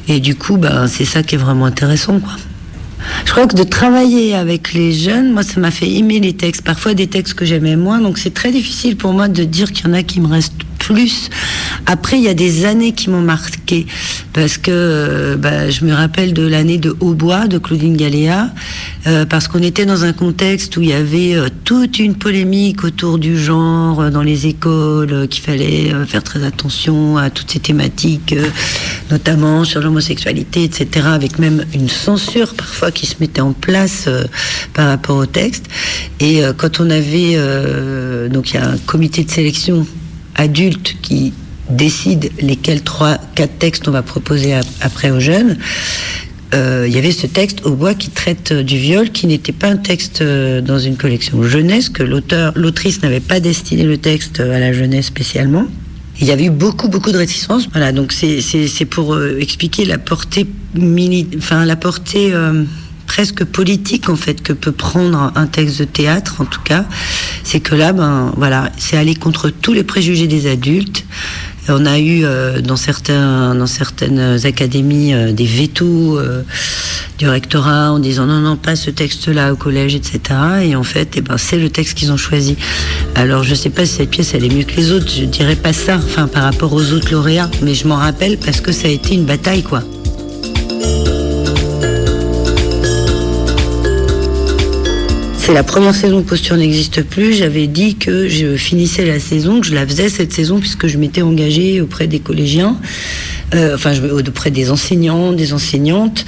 [0.08, 2.32] Et du coup, ben, c'est ça qui est vraiment intéressant, quoi.
[3.26, 6.62] Je crois que de travailler avec les jeunes, moi, ça m'a fait aimer les textes.
[6.62, 9.86] Parfois des textes que j'aimais moins, donc c'est très difficile pour moi de dire qu'il
[9.86, 10.54] y en a qui me restent
[10.84, 11.30] plus.
[11.86, 13.86] Après, il y a des années qui m'ont marqué
[14.34, 18.50] parce que euh, bah, je me rappelle de l'année de Hautbois de Claudine Galéa,
[19.06, 22.84] euh, parce qu'on était dans un contexte où il y avait euh, toute une polémique
[22.84, 28.34] autour du genre dans les écoles, qu'il fallait faire très attention à toutes ces thématiques,
[29.10, 34.08] notamment sur l'homosexualité, etc., avec même une censure parfois qui se mettait en place
[34.74, 35.66] par rapport au texte.
[36.20, 37.38] Et quand on avait,
[38.28, 39.86] donc il y a un comité de sélection
[40.34, 41.32] adulte qui
[41.70, 45.56] décide lesquels trois, quatre textes on va proposer ap- après aux jeunes.
[46.52, 49.50] Euh, il y avait ce texte au bois qui traite euh, du viol, qui n'était
[49.52, 53.96] pas un texte euh, dans une collection jeunesse, que l'auteur, l'autrice n'avait pas destiné le
[53.96, 55.66] texte à la jeunesse spécialement.
[56.20, 57.66] Il y avait eu beaucoup, beaucoup de réticences.
[57.72, 62.32] Voilà, donc c'est, pour expliquer la portée mini, enfin la portée
[63.14, 66.84] presque politique en fait que peut prendre un texte de théâtre, en tout cas.
[67.44, 71.04] C'est que là, ben voilà, c'est aller contre tous les préjugés des adultes.
[71.68, 76.42] On a eu euh, dans certains, dans certaines académies euh, des vétos euh,
[77.16, 80.20] du rectorat en disant non non pas ce texte-là au collège, etc.
[80.64, 82.56] Et en fait, eh ben c'est le texte qu'ils ont choisi.
[83.14, 85.12] Alors je sais pas si cette pièce elle est mieux que les autres.
[85.16, 88.60] Je dirais pas ça, enfin par rapport aux autres lauréats, mais je m'en rappelle parce
[88.60, 89.84] que ça a été une bataille quoi.
[95.54, 97.32] La première saison Posture n'existe plus.
[97.32, 100.98] J'avais dit que je finissais la saison, que je la faisais cette saison puisque je
[100.98, 102.76] m'étais engagée auprès des collégiens,
[103.54, 103.92] euh, enfin
[104.26, 106.24] auprès des enseignants, des enseignantes,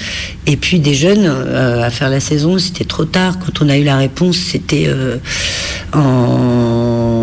[0.46, 2.56] et puis des jeunes euh, à faire la saison.
[2.58, 3.40] C'était trop tard.
[3.40, 5.16] Quand on a eu la réponse, c'était euh,
[5.92, 7.15] en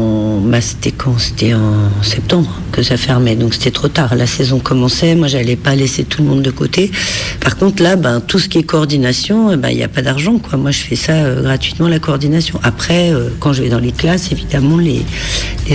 [0.62, 4.16] c'était quand C'était en septembre que ça fermait, donc c'était trop tard.
[4.16, 6.92] La saison commençait, moi j'allais pas laisser tout le monde de côté.
[7.40, 10.02] Par contre là, ben, tout ce qui est coordination, eh ben, il n'y a pas
[10.02, 10.38] d'argent.
[10.40, 10.58] quoi.
[10.58, 12.60] Moi je fais ça euh, gratuitement, la coordination.
[12.64, 15.04] Après, euh, quand je vais dans les classes, évidemment, les,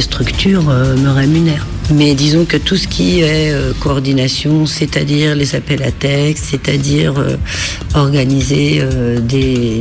[0.01, 1.67] structures euh, me rémunèrent.
[1.93, 7.15] Mais disons que tout ce qui est coordination, c'est-à-dire les appels à texte, c'est-à-dire
[7.95, 8.83] organiser
[9.23, 9.81] des,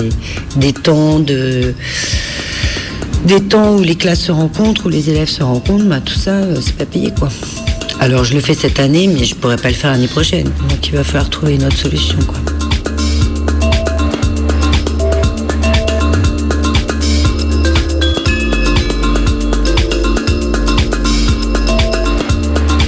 [0.55, 1.73] des temps de
[3.25, 6.31] des temps où les classes se rencontrent, où les élèves se rencontrent, bah, tout ça,
[6.31, 7.29] euh, c'est pas payé quoi.
[7.99, 10.45] Alors je le fais cette année, mais je pourrais pas le faire l'année prochaine.
[10.69, 12.37] Donc il va falloir trouver une autre solution quoi.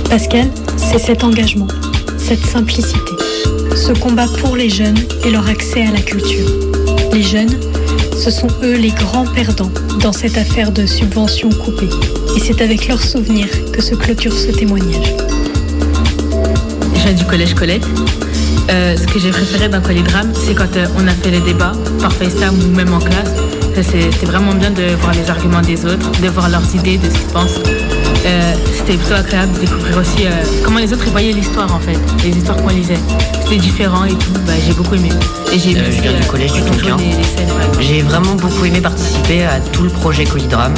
[0.10, 1.68] Pascal, c'est cet engagement,
[2.18, 3.12] cette simplicité,
[3.76, 6.50] ce combat pour les jeunes et leur accès à la culture.
[7.14, 7.56] Les jeunes,
[8.22, 11.90] ce sont eux les grands perdants dans cette affaire de subventions coupées.
[12.36, 15.14] Et c'est avec leurs souvenirs que se clôture ce témoignage.
[16.96, 17.86] Viens du collège Colette.
[18.70, 21.72] Euh, ce que j'ai préféré dans Collidrame, c'est quand euh, on a fait les débats
[22.00, 23.32] par FaceTime ou même en classe.
[23.82, 27.14] C'est- vraiment bien de voir les arguments des autres, de voir leurs idées, de ce
[27.18, 27.60] qu'ils pensent.
[28.26, 30.30] Euh, C'était plutôt agréable de découvrir aussi euh,
[30.64, 33.00] comment les autres voyaient l'histoire en fait, les histoires qu'on lisait.
[33.44, 35.10] C'était différent et tout, bah, j'ai beaucoup aimé.
[35.54, 36.98] Et j'ai Euh, je viens du euh, collège du jouait Tonkin.
[37.80, 40.74] J'ai vraiment beaucoup aimé participer à tout le projet Colidrame.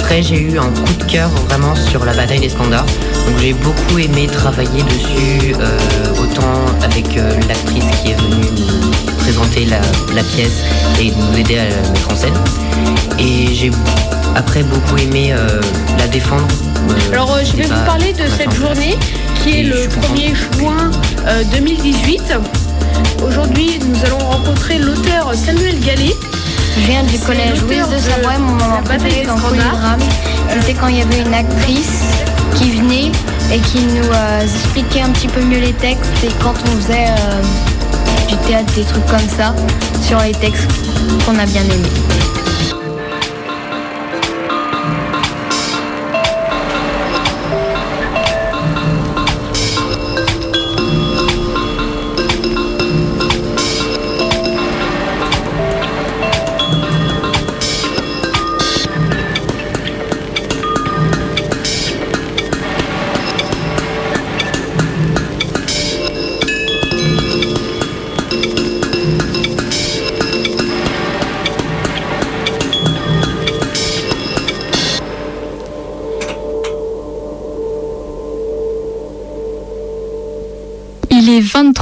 [0.00, 2.86] Après, j'ai eu un coup de cœur vraiment sur la bataille des standards.
[3.26, 5.78] Donc, j'ai beaucoup aimé travailler dessus, euh,
[6.22, 9.80] autant avec euh, l'actrice qui est venue nous présenter la,
[10.14, 10.62] la pièce
[11.00, 12.38] et nous aider à la mettre en scène.
[13.18, 13.70] Et j'ai
[14.38, 15.60] après beaucoup aimé euh,
[15.98, 16.46] la défendre.
[16.90, 18.96] Euh, Alors euh, je vais vous parler de cette journée
[19.42, 20.14] qui est le suis content.
[20.14, 20.90] 1er juin
[21.26, 22.34] euh, 2018.
[23.26, 26.14] Aujourd'hui, nous allons rencontrer l'auteur Samuel Gallet.
[26.76, 29.36] Je viens du collège Louise de Savoie, mon moment préféré dans.
[29.36, 29.98] Polydrame.
[30.60, 32.02] C'était quand il y avait une actrice
[32.54, 33.10] qui venait
[33.52, 37.08] et qui nous euh, expliquait un petit peu mieux les textes et quand on faisait
[37.08, 39.54] euh, du théâtre, des trucs comme ça,
[40.00, 40.68] sur les textes
[41.26, 42.27] qu'on a bien aimés.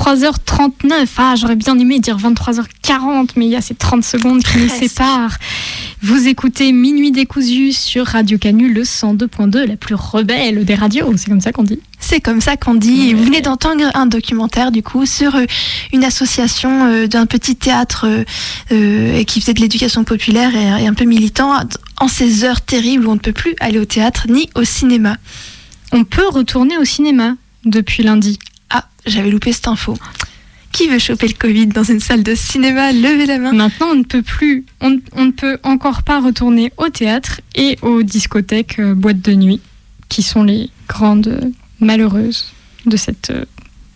[0.07, 1.09] 23h39.
[1.17, 4.69] Ah, j'aurais bien aimé dire 23h40, mais il y a ces 30 secondes qui nous
[4.69, 5.37] séparent.
[6.01, 11.13] Vous écoutez Minuit décousu sur Radio Canu, le 102.2, la plus rebelle des radios.
[11.17, 11.81] C'est comme ça qu'on dit.
[11.99, 13.15] C'est comme ça qu'on dit.
[13.15, 15.45] Vous venez d'entendre un documentaire du coup sur euh,
[15.93, 18.25] une association euh, d'un petit théâtre euh,
[18.71, 21.53] euh, qui faisait de l'éducation populaire et, et un peu militant
[21.99, 25.17] en ces heures terribles où on ne peut plus aller au théâtre ni au cinéma.
[25.91, 27.35] On peut retourner au cinéma
[27.65, 28.39] depuis lundi.
[29.07, 29.97] J'avais loupé cette info.
[30.73, 32.93] Qui veut choper le Covid dans une salle de cinéma?
[32.93, 33.53] Levez la main.
[33.53, 37.41] Maintenant, on ne peut plus, on, ne- on ne peut encore pas retourner au théâtre
[37.55, 39.61] et aux discothèques, euh, boîtes de nuit,
[40.09, 41.51] qui sont les grandes euh,
[41.81, 42.53] malheureuses
[42.85, 43.45] de cette, euh,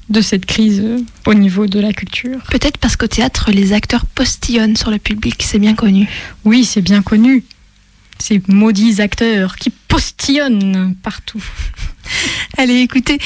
[0.08, 2.38] de cette crise euh, au niveau de la culture.
[2.50, 6.08] Peut-être parce qu'au théâtre, les acteurs postillonnent sur le public, c'est bien connu.
[6.44, 7.44] Oui, c'est bien connu.
[8.20, 11.42] Ces maudits acteurs qui postillonnent partout.
[12.58, 13.18] Allez, écoutez,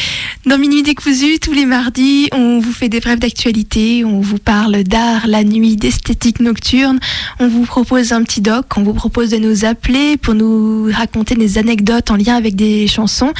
[0.46, 4.84] dans Minuit décousu, tous les mardis, on vous fait des brèves d'actualité, on vous parle
[4.84, 7.00] d'art la nuit, d'esthétique nocturne,
[7.40, 11.34] on vous propose un petit doc, on vous propose de nous appeler pour nous raconter
[11.34, 13.32] des anecdotes en lien avec des chansons,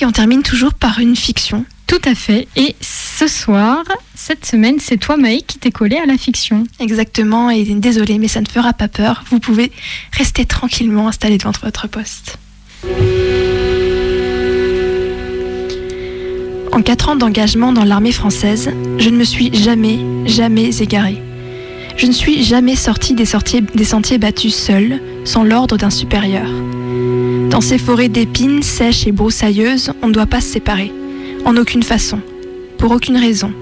[0.00, 1.64] et on termine toujours par une fiction.
[1.86, 2.48] Tout à fait.
[2.56, 3.84] Et ce soir,
[4.14, 6.64] cette semaine, c'est toi, Maï, qui t'es collé à la fiction.
[6.80, 9.70] Exactement, et désolé, mais ça ne fera pas peur, vous pouvez
[10.12, 12.38] rester tranquillement installé devant votre poste.
[16.72, 21.22] En quatre ans d'engagement dans l'armée française, je ne me suis jamais, jamais égarée.
[21.96, 26.46] Je ne suis jamais sortie des sentiers battus seule, sans l'ordre d'un supérieur.
[27.48, 30.92] Dans ces forêts d'épines sèches et broussailleuses, on ne doit pas se séparer.
[31.46, 32.18] En aucune façon.
[32.76, 33.52] Pour aucune raison.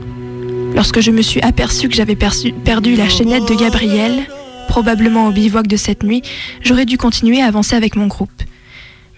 [0.75, 4.23] Lorsque je me suis aperçue que j'avais perdu la chaînette de Gabriel,
[4.69, 6.23] probablement au bivouac de cette nuit,
[6.63, 8.43] j'aurais dû continuer à avancer avec mon groupe.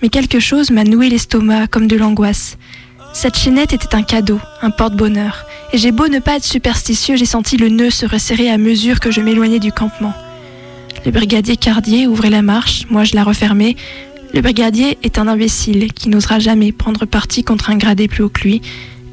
[0.03, 2.59] Mais quelque chose m'a noué l'estomac comme de l'angoisse.
[3.13, 5.47] Cette chaînette était un cadeau, un porte-bonheur.
[5.73, 8.99] Et j'ai beau ne pas être superstitieux, j'ai senti le nœud se resserrer à mesure
[8.99, 10.13] que je m'éloignais du campement.
[11.05, 13.77] Le brigadier Cardier ouvrait la marche, moi je la refermais.
[14.35, 18.29] Le brigadier est un imbécile qui n'osera jamais prendre parti contre un gradé plus haut
[18.29, 18.61] que lui.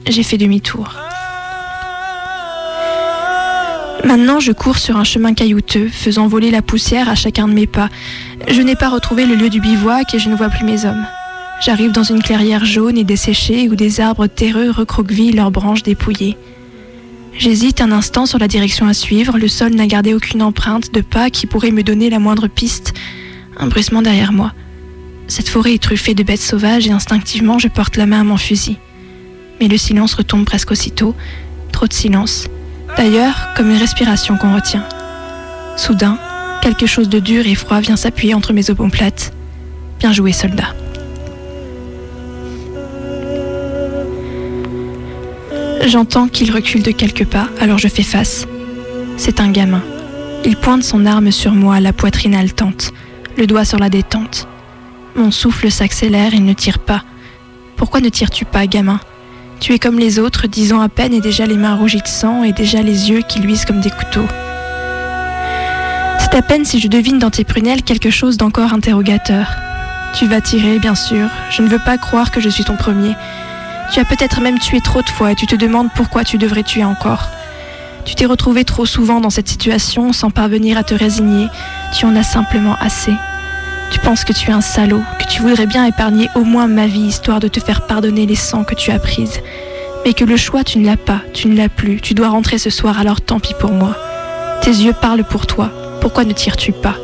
[0.07, 0.95] J'ai fait demi-tour.
[4.03, 7.68] Maintenant, je cours sur un chemin caillouteux, faisant voler la poussière à chacun de mes
[7.68, 7.89] pas.
[8.49, 11.05] Je n'ai pas retrouvé le lieu du bivouac et je ne vois plus mes hommes.
[11.61, 16.36] J'arrive dans une clairière jaune et desséchée où des arbres terreux recroquevillent leurs branches dépouillées.
[17.38, 21.01] J'hésite un instant sur la direction à suivre, le sol n'a gardé aucune empreinte de
[21.01, 22.93] pas qui pourrait me donner la moindre piste.
[23.57, 24.51] Un bruissement derrière moi.
[25.36, 28.38] Cette forêt est truffée de bêtes sauvages et instinctivement je porte la main à mon
[28.38, 28.77] fusil.
[29.59, 31.15] Mais le silence retombe presque aussitôt.
[31.71, 32.45] Trop de silence.
[32.97, 34.88] D'ailleurs, comme une respiration qu'on retient.
[35.75, 36.19] Soudain,
[36.61, 39.34] quelque chose de dur et froid vient s'appuyer entre mes omoplates.
[39.97, 40.75] Bien joué, soldat.
[45.88, 48.45] J'entends qu'il recule de quelques pas, alors je fais face.
[49.17, 49.81] C'est un gamin.
[50.45, 52.93] Il pointe son arme sur moi, la poitrine haletante,
[53.36, 54.47] le doigt sur la détente.
[55.16, 57.03] Mon souffle s'accélère, il ne tire pas.
[57.78, 58.99] Pourquoi ne tires-tu pas, gamin?
[59.59, 62.07] Tu es comme les autres, dix ans à peine et déjà les mains rougies de
[62.07, 64.28] sang et déjà les yeux qui luisent comme des couteaux.
[66.20, 69.51] C'est à peine si je devine dans tes prunelles quelque chose d'encore interrogateur.
[70.16, 71.30] Tu vas tirer, bien sûr.
[71.51, 73.16] Je ne veux pas croire que je suis ton premier.
[73.93, 76.64] Tu as peut-être même tué trop de fois et tu te demandes pourquoi tu devrais
[76.64, 77.30] tuer encore.
[78.03, 81.49] Tu t'es retrouvé trop souvent dans cette situation sans parvenir à te résigner.
[81.95, 83.14] Tu en as simplement assez.
[83.91, 86.88] Tu penses que tu es un salaud, que tu voudrais bien épargner au moins ma
[86.88, 89.39] vie histoire de te faire pardonner les sangs que tu as prises.
[90.05, 92.57] Mais que le choix, tu ne l'as pas, tu ne l'as plus, tu dois rentrer
[92.57, 93.95] ce soir, alors tant pis pour moi.
[94.61, 95.71] Tes yeux parlent pour toi,
[96.01, 96.95] pourquoi ne tires-tu pas?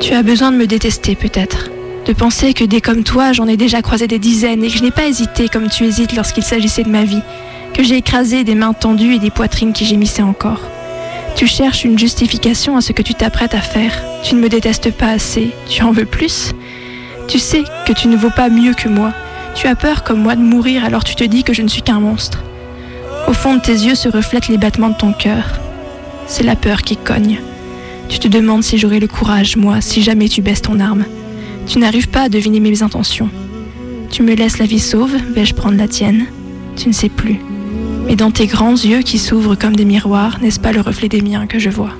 [0.00, 1.70] Tu as besoin de me détester peut-être,
[2.04, 4.82] de penser que des comme toi, j'en ai déjà croisé des dizaines et que je
[4.82, 7.22] n'ai pas hésité comme tu hésites lorsqu'il s'agissait de ma vie,
[7.72, 10.60] que j'ai écrasé des mains tendues et des poitrines qui gémissaient encore.
[11.34, 13.92] Tu cherches une justification à ce que tu t'apprêtes à faire.
[14.22, 15.50] Tu ne me détestes pas assez.
[15.68, 16.52] Tu en veux plus?
[17.26, 19.12] Tu sais que tu ne vaux pas mieux que moi.
[19.54, 21.82] Tu as peur comme moi de mourir alors tu te dis que je ne suis
[21.82, 22.42] qu'un monstre.
[23.26, 25.58] Au fond de tes yeux se reflètent les battements de ton cœur.
[26.26, 27.40] C'est la peur qui cogne.
[28.08, 31.04] Tu te demandes si j'aurai le courage, moi, si jamais tu baisses ton arme.
[31.66, 33.30] Tu n'arrives pas à deviner mes intentions.
[34.10, 36.26] Tu me laisses la vie sauve, vais-je prendre la tienne?
[36.76, 37.40] Tu ne sais plus.
[38.06, 41.22] Mais dans tes grands yeux qui s'ouvrent comme des miroirs, n'est-ce pas le reflet des
[41.22, 41.92] miens que je vois?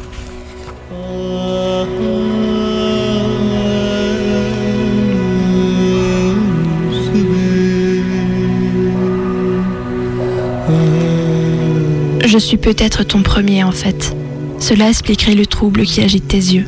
[12.25, 14.17] Je suis peut-être ton premier en fait.
[14.59, 16.67] Cela expliquerait le trouble qui agite tes yeux.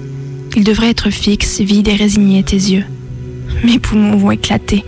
[0.54, 2.84] Ils devraient être fixes, vides et résignés tes yeux.
[3.64, 4.84] Mes poumons vont éclater.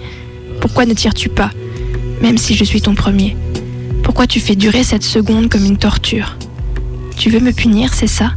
[0.60, 1.50] Pourquoi ne tires-tu pas,
[2.22, 3.36] même si je suis ton premier?
[4.18, 6.36] Pourquoi tu fais durer cette seconde comme une torture
[7.16, 8.34] Tu veux me punir, c'est ça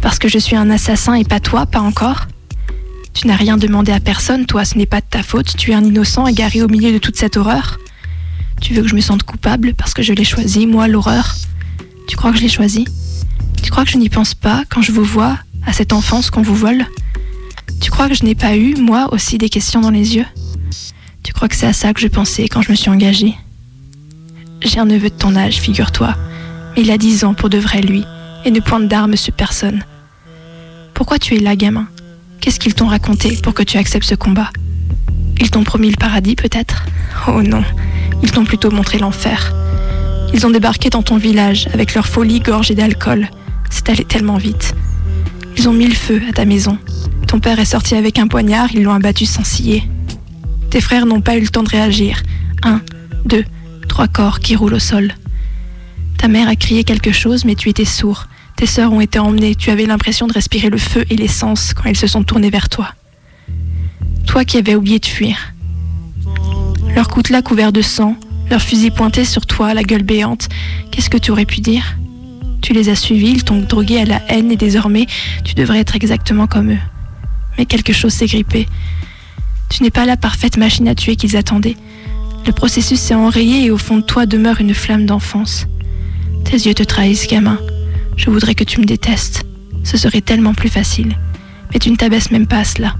[0.00, 2.28] Parce que je suis un assassin et pas toi, pas encore
[3.12, 5.74] Tu n'as rien demandé à personne, toi, ce n'est pas de ta faute, tu es
[5.74, 7.76] un innocent égaré au milieu de toute cette horreur.
[8.62, 11.34] Tu veux que je me sente coupable parce que je l'ai choisi, moi, l'horreur
[12.06, 12.86] Tu crois que je l'ai choisi
[13.62, 16.40] Tu crois que je n'y pense pas quand je vous vois, à cette enfance qu'on
[16.40, 16.86] vous vole
[17.82, 20.26] Tu crois que je n'ai pas eu, moi aussi, des questions dans les yeux
[21.22, 23.34] Tu crois que c'est à ça que je pensais quand je me suis engagée
[24.62, 26.14] j'ai un neveu de ton âge, figure-toi,
[26.74, 28.04] mais il a dix ans pour de vrai, lui,
[28.44, 29.82] et ne pointe d'armes sur personne.
[30.94, 31.88] Pourquoi tu es là, gamin?
[32.40, 34.50] Qu'est-ce qu'ils t'ont raconté pour que tu acceptes ce combat?
[35.40, 36.84] Ils t'ont promis le paradis, peut-être?
[37.28, 37.62] Oh non,
[38.22, 39.52] ils t'ont plutôt montré l'enfer.
[40.34, 43.30] Ils ont débarqué dans ton village avec leur folie gorgée d'alcool.
[43.70, 44.74] C'est allé tellement vite.
[45.56, 46.78] Ils ont mis le feu à ta maison.
[47.26, 49.88] Ton père est sorti avec un poignard, ils l'ont abattu sans scier.
[50.70, 52.22] Tes frères n'ont pas eu le temps de réagir.
[52.62, 52.80] Un,
[53.24, 53.44] deux,
[53.98, 55.12] trois corps qui roulent au sol.
[56.18, 58.26] Ta mère a crié quelque chose, mais tu étais sourd.
[58.54, 61.82] Tes sœurs ont été emmenées, tu avais l'impression de respirer le feu et l'essence quand
[61.86, 62.94] elles se sont tournées vers toi.
[64.24, 65.52] Toi qui avais oublié de fuir.
[66.94, 68.14] Leur coutelas couvert de sang,
[68.50, 70.48] leur fusil pointé sur toi, la gueule béante,
[70.92, 71.96] qu'est-ce que tu aurais pu dire?
[72.62, 75.06] Tu les as suivis, ils t'ont drogué à la haine et désormais
[75.42, 76.84] tu devrais être exactement comme eux.
[77.58, 78.68] Mais quelque chose s'est grippé.
[79.68, 81.76] Tu n'es pas la parfaite machine à tuer qu'ils attendaient.
[82.46, 85.66] Le processus s'est enrayé et au fond de toi demeure une flamme d'enfance.
[86.44, 87.58] Tes yeux te trahissent, gamin.
[88.16, 89.44] Je voudrais que tu me détestes.
[89.84, 91.16] Ce serait tellement plus facile.
[91.72, 92.94] Mais tu ne t'abaisses même pas à cela.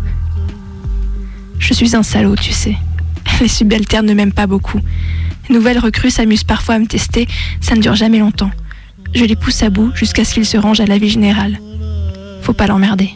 [1.59, 2.76] Je suis un salaud, tu sais.
[3.41, 4.80] Les subalternes ne m'aiment pas beaucoup.
[5.49, 7.26] Les nouvelles recrues s'amusent parfois à me tester,
[7.61, 8.51] ça ne dure jamais longtemps.
[9.14, 11.59] Je les pousse à bout jusqu'à ce qu'ils se rangent à la vie générale.
[12.43, 13.11] Faut pas l'emmerder.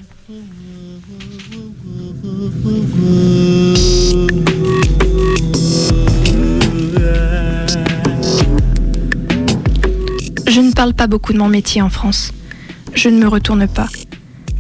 [10.55, 12.31] Je ne parle pas beaucoup de mon métier en France.
[12.93, 13.89] Je ne me retourne pas.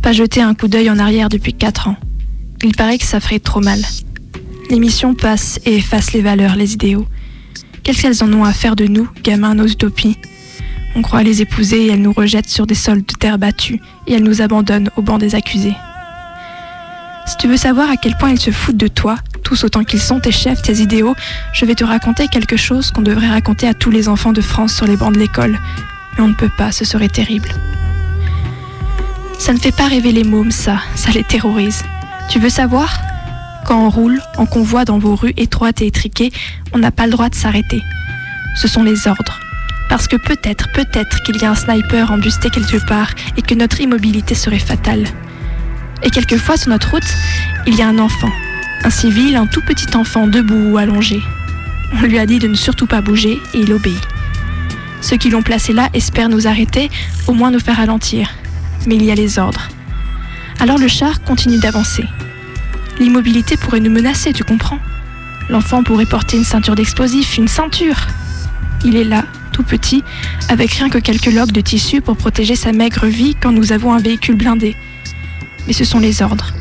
[0.01, 1.99] Pas jeter un coup d'œil en arrière depuis quatre ans.
[2.63, 3.79] Il paraît que ça ferait trop mal.
[4.71, 7.05] L'émission passe et efface les valeurs, les idéaux.
[7.83, 10.17] Qu'est-ce qu'elles en ont à faire de nous, gamins, nos utopies?
[10.97, 14.15] On croit les épouser et elles nous rejettent sur des sols de terre battue et
[14.15, 15.77] elles nous abandonnent au banc des accusés.
[17.27, 19.19] Si tu veux savoir à quel point ils se foutent de toi,
[19.65, 21.15] autant qu'ils sont tes chefs, tes idéaux,
[21.53, 24.75] je vais te raconter quelque chose qu'on devrait raconter à tous les enfants de France
[24.75, 25.59] sur les bancs de l'école.
[26.17, 27.49] Mais on ne peut pas, ce serait terrible.
[29.39, 31.83] Ça ne fait pas rêver les mômes, ça, ça les terrorise.
[32.31, 33.01] Tu veux savoir?
[33.65, 36.33] Quand on roule, en convoi dans vos rues étroites et étriquées,
[36.73, 37.83] on n'a pas le droit de s'arrêter.
[38.57, 39.41] Ce sont les ordres.
[39.89, 43.81] Parce que peut-être, peut-être qu'il y a un sniper embusté quelque part et que notre
[43.81, 45.05] immobilité serait fatale.
[46.03, 47.15] Et quelquefois sur notre route,
[47.67, 48.31] il y a un enfant,
[48.85, 51.21] un civil, un tout petit enfant debout ou allongé.
[51.95, 54.01] On lui a dit de ne surtout pas bouger et il obéit.
[55.01, 56.91] Ceux qui l'ont placé là espèrent nous arrêter,
[57.27, 58.31] au moins nous faire ralentir.
[58.87, 59.69] Mais il y a les ordres.
[60.61, 62.05] Alors le char continue d'avancer.
[62.99, 64.79] L'immobilité pourrait nous menacer, tu comprends?
[65.49, 67.97] L'enfant pourrait porter une ceinture d'explosifs, une ceinture.
[68.85, 70.03] Il est là, tout petit,
[70.49, 73.93] avec rien que quelques loques de tissu pour protéger sa maigre vie quand nous avons
[73.93, 74.77] un véhicule blindé.
[75.67, 76.53] Mais ce sont les ordres.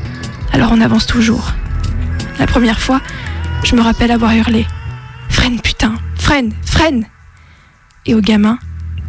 [0.51, 1.53] Alors on avance toujours.
[2.39, 3.01] La première fois,
[3.63, 4.65] je me rappelle avoir hurlé
[5.29, 7.05] Freine, putain, freine, freine
[8.05, 8.57] Et au gamin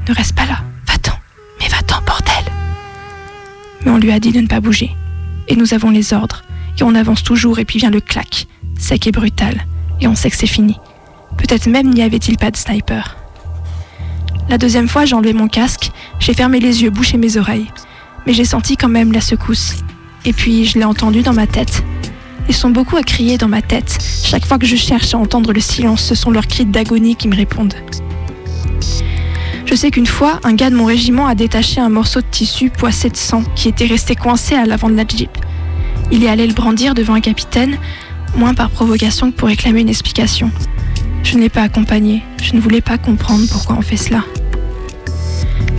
[0.08, 1.18] Ne reste pas là, va-t'en,
[1.60, 2.52] mais va-t'en, bordel
[3.84, 4.92] Mais on lui a dit de ne pas bouger.
[5.48, 6.42] Et nous avons les ordres.
[6.78, 8.46] Et on avance toujours, et puis vient le clac,
[8.78, 9.66] sec et brutal.
[10.00, 10.76] Et on sait que c'est fini.
[11.36, 13.16] Peut-être même n'y avait-il pas de sniper.
[14.48, 17.70] La deuxième fois, j'ai enlevé mon casque, j'ai fermé les yeux, bouché mes oreilles.
[18.26, 19.76] Mais j'ai senti quand même la secousse.
[20.24, 21.82] Et puis, je l'ai entendu dans ma tête.
[22.49, 23.99] Ils sont beaucoup à crier dans ma tête.
[24.24, 27.28] Chaque fois que je cherche à entendre le silence, ce sont leurs cris d'agonie qui
[27.28, 27.74] me répondent.
[29.64, 32.68] Je sais qu'une fois, un gars de mon régiment a détaché un morceau de tissu
[32.68, 35.30] poissé de sang qui était resté coincé à l'avant de la jeep.
[36.11, 37.78] Il est allé le brandir devant un capitaine,
[38.36, 40.51] moins par provocation que pour réclamer une explication.
[41.22, 44.24] Je ne l'ai pas accompagné, je ne voulais pas comprendre pourquoi on fait cela.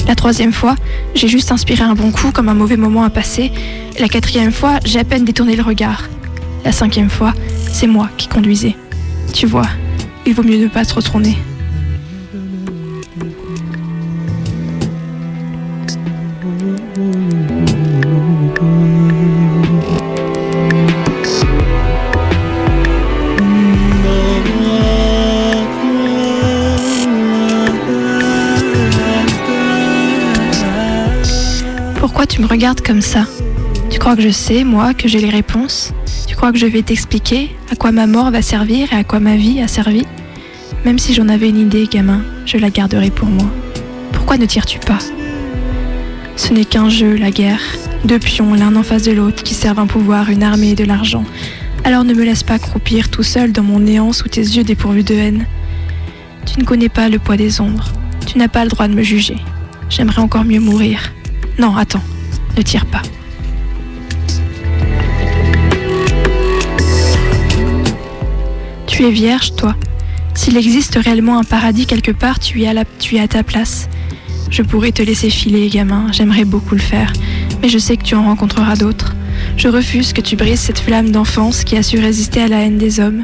[0.07, 0.75] La troisième fois,
[1.13, 3.51] j'ai juste inspiré un bon coup comme un mauvais moment à passer.
[3.99, 6.09] La quatrième fois, j'ai à peine détourné le regard.
[6.65, 7.33] La cinquième fois,
[7.71, 8.75] c'est moi qui conduisais.
[9.33, 9.67] Tu vois,
[10.25, 11.37] il vaut mieux ne pas se retourner.
[31.99, 33.25] Pourquoi tu me regardes comme ça?
[33.89, 35.93] Tu crois que je sais, moi, que j'ai les réponses?
[36.51, 39.61] Que je vais t'expliquer à quoi ma mort va servir et à quoi ma vie
[39.61, 40.05] a servi
[40.83, 43.49] Même si j'en avais une idée, gamin, je la garderai pour moi.
[44.11, 44.99] Pourquoi ne tires-tu pas?
[46.35, 47.61] Ce n'est qu'un jeu, la guerre.
[48.03, 50.83] Deux pions, l'un en face de l'autre, qui servent un pouvoir, une armée et de
[50.83, 51.23] l'argent.
[51.85, 55.03] Alors ne me laisse pas croupir tout seul dans mon néant sous tes yeux dépourvus
[55.03, 55.45] de haine.
[56.45, 57.93] Tu ne connais pas le poids des ombres.
[58.25, 59.37] Tu n'as pas le droit de me juger.
[59.89, 61.13] J'aimerais encore mieux mourir.
[61.57, 62.03] Non, attends,
[62.57, 63.01] ne tire pas.
[69.09, 69.75] Vierge, toi.
[70.33, 73.89] S'il existe réellement un paradis quelque part, tu es à, ta place.
[74.49, 77.11] Je pourrais te laisser filer, gamin, j'aimerais beaucoup le faire,
[77.61, 79.15] mais je sais que tu en rencontreras d'autres.
[79.57, 82.77] Je refuse que tu brises cette flamme d'enfance qui a su résister à la haine
[82.77, 83.23] des hommes.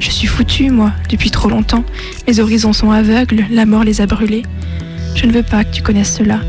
[0.00, 1.84] Je suis foutue, moi, depuis trop longtemps.
[2.28, 4.44] Mes horizons sont aveugles, la mort les a brûlés.
[5.14, 6.40] Je ne veux pas que tu connaisses cela.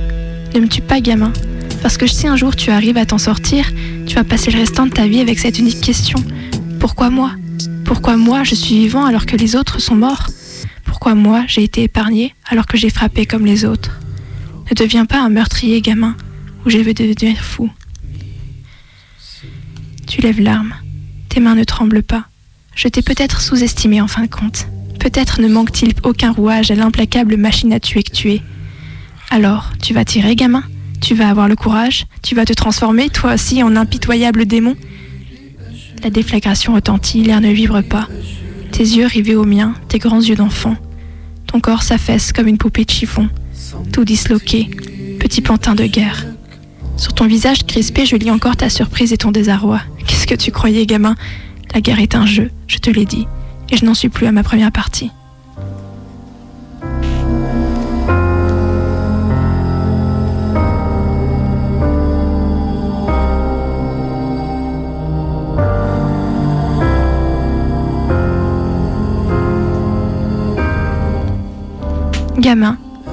[0.53, 1.33] Ne me tue pas, gamin,
[1.81, 3.65] parce que si un jour tu arrives à t'en sortir,
[4.05, 6.19] tu vas passer le restant de ta vie avec cette unique question.
[6.79, 7.31] Pourquoi moi?
[7.87, 10.27] Pourquoi moi je suis vivant alors que les autres sont morts?
[10.83, 13.97] Pourquoi moi j'ai été épargné alors que j'ai frappé comme les autres?
[14.69, 16.17] Ne deviens pas un meurtrier, gamin,
[16.65, 17.69] ou je vais devenir fou.
[20.05, 20.73] Tu lèves l'arme.
[21.29, 22.25] Tes mains ne tremblent pas.
[22.75, 24.67] Je t'ai peut-être sous-estimé en fin de compte.
[24.99, 28.41] Peut-être ne manque-t-il aucun rouage à l'implacable machine à tuer que tu es.
[29.29, 30.63] Alors, tu vas tirer, gamin?
[30.99, 32.05] Tu vas avoir le courage?
[32.21, 34.75] Tu vas te transformer, toi aussi, en impitoyable démon?
[36.03, 38.07] La déflagration retentit, l'air ne vibre pas.
[38.71, 40.75] Tes yeux rivés aux miens, tes grands yeux d'enfant.
[41.47, 43.29] Ton corps s'affaisse comme une poupée de chiffon,
[43.91, 44.69] tout disloqué,
[45.19, 46.25] petit pantin de guerre.
[46.97, 49.81] Sur ton visage crispé, je lis encore ta surprise et ton désarroi.
[50.05, 51.15] Qu'est-ce que tu croyais, gamin?
[51.73, 53.27] La guerre est un jeu, je te l'ai dit,
[53.69, 55.11] et je n'en suis plus à ma première partie.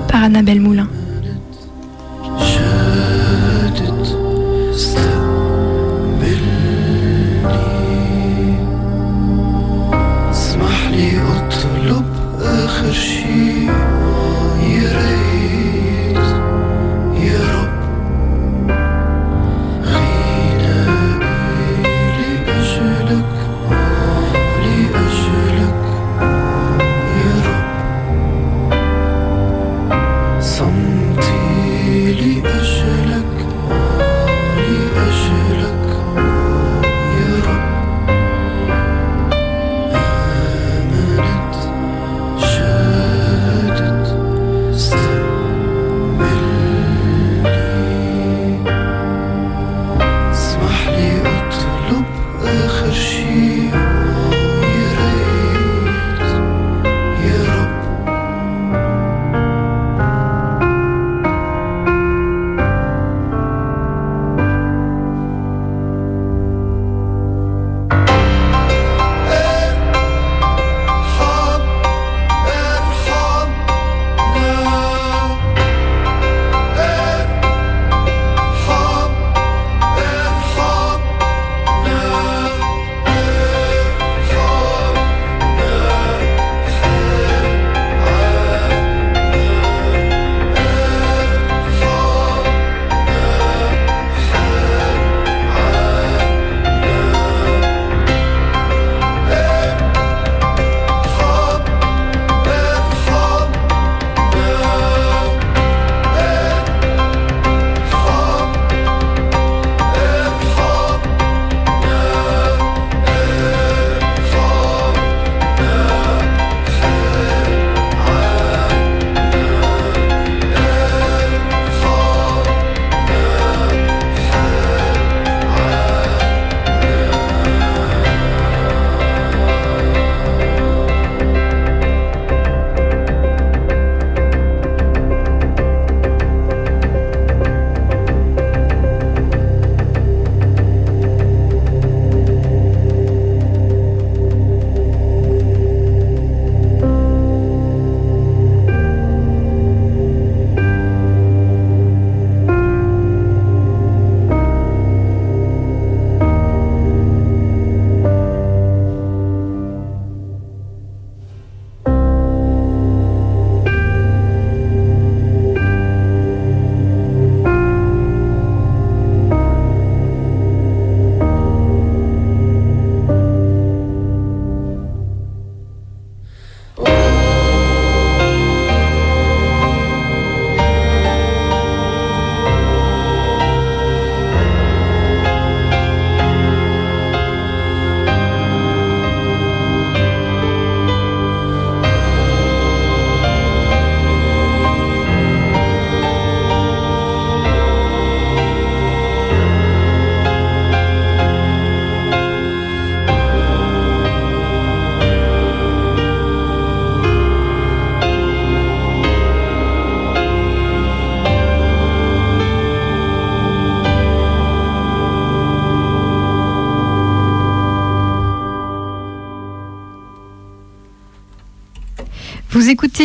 [0.06, 0.86] Par Annabelle Moulin.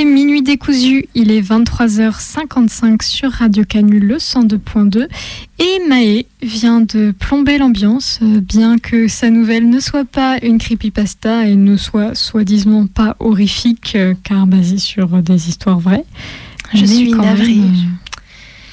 [0.05, 5.07] Minuit décousu, il est 23h55 sur Radio Canu le 102.2
[5.59, 10.57] et Maë vient de plomber l'ambiance, euh, bien que sa nouvelle ne soit pas une
[10.57, 16.05] creepypasta et ne soit soi-disant pas horrifique euh, car basée sur des histoires vraies.
[16.73, 17.55] Je Mais suis navrée.
[17.55, 17.73] même,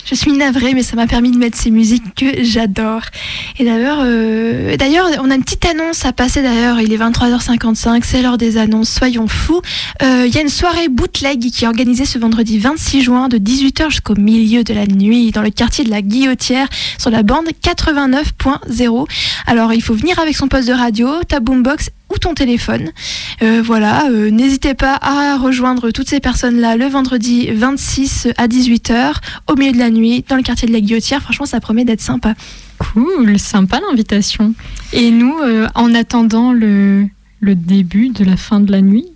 [0.08, 3.02] Je suis navrée, mais ça m'a permis de mettre ces musiques que j'adore.
[3.58, 6.42] Et d'ailleurs, euh, d'ailleurs, on a une petite annonce à passer.
[6.42, 8.88] D'ailleurs, il est 23h55, c'est l'heure des annonces.
[8.88, 9.60] Soyons fous.
[10.02, 13.38] Euh, Il y a une soirée bootleg qui est organisée ce vendredi 26 juin de
[13.38, 17.46] 18h jusqu'au milieu de la nuit dans le quartier de la Guillotière sur la bande
[17.64, 19.06] 89.0.
[19.48, 22.90] Alors, il faut venir avec son poste de radio, ta boombox ou ton téléphone.
[23.42, 29.14] Euh, voilà, euh, n'hésitez pas à rejoindre toutes ces personnes-là le vendredi 26 à 18h
[29.48, 31.22] au milieu de la nuit dans le quartier de la Guillotière.
[31.22, 32.34] Franchement, ça promet d'être sympa.
[32.78, 34.54] Cool, sympa l'invitation.
[34.92, 37.06] Et nous, euh, en attendant le,
[37.40, 39.06] le début de la fin de la nuit,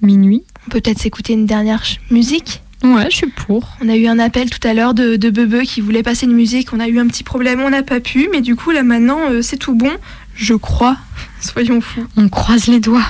[0.00, 0.42] minuit.
[0.66, 2.62] On peut peut-être s'écouter une dernière musique?
[2.84, 3.76] Ouais, je suis pour.
[3.82, 6.32] On a eu un appel tout à l'heure de, de Bebe qui voulait passer une
[6.32, 6.72] musique.
[6.72, 8.28] On a eu un petit problème, on n'a pas pu.
[8.30, 9.90] Mais du coup, là maintenant, c'est tout bon.
[10.36, 10.96] Je crois.
[11.40, 12.06] Soyons fous.
[12.16, 13.06] On croise les doigts.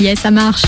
[0.00, 0.62] Yes, ça marche.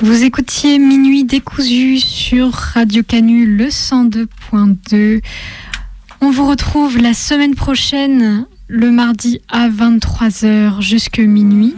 [0.00, 5.22] Vous écoutiez Minuit décousu sur Radio Canu le 102.2.
[6.20, 11.74] On vous retrouve la semaine prochaine, le mardi à 23h jusque minuit,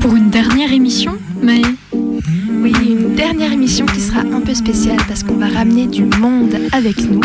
[0.00, 1.62] pour une dernière émission, mais
[2.64, 6.56] Oui, une dernière émission qui sera un peu spéciale parce qu'on va ramener du monde
[6.72, 7.20] avec nous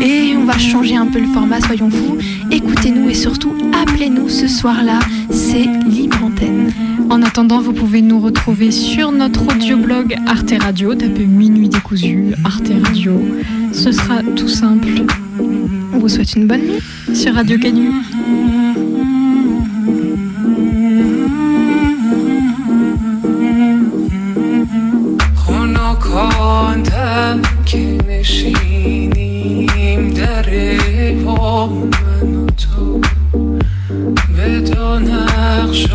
[0.00, 2.16] et on va changer un peu le format, soyons fous.
[2.50, 6.72] Écoutez-nous et surtout appelez-nous ce soir-là, c'est Libre Antenne.
[7.10, 12.72] En attendant, vous pouvez nous retrouver sur notre audioblog Arte Radio, tapez Minuit décousu, Arte
[12.82, 13.20] Radio.
[13.74, 15.04] Ce sera tout simple.
[15.92, 17.90] On vous souhaite une bonne nuit sur Radio Canu.
[28.20, 30.44] که نشینیم در
[31.24, 33.00] با من و تو.
[34.36, 35.86] به دو نقش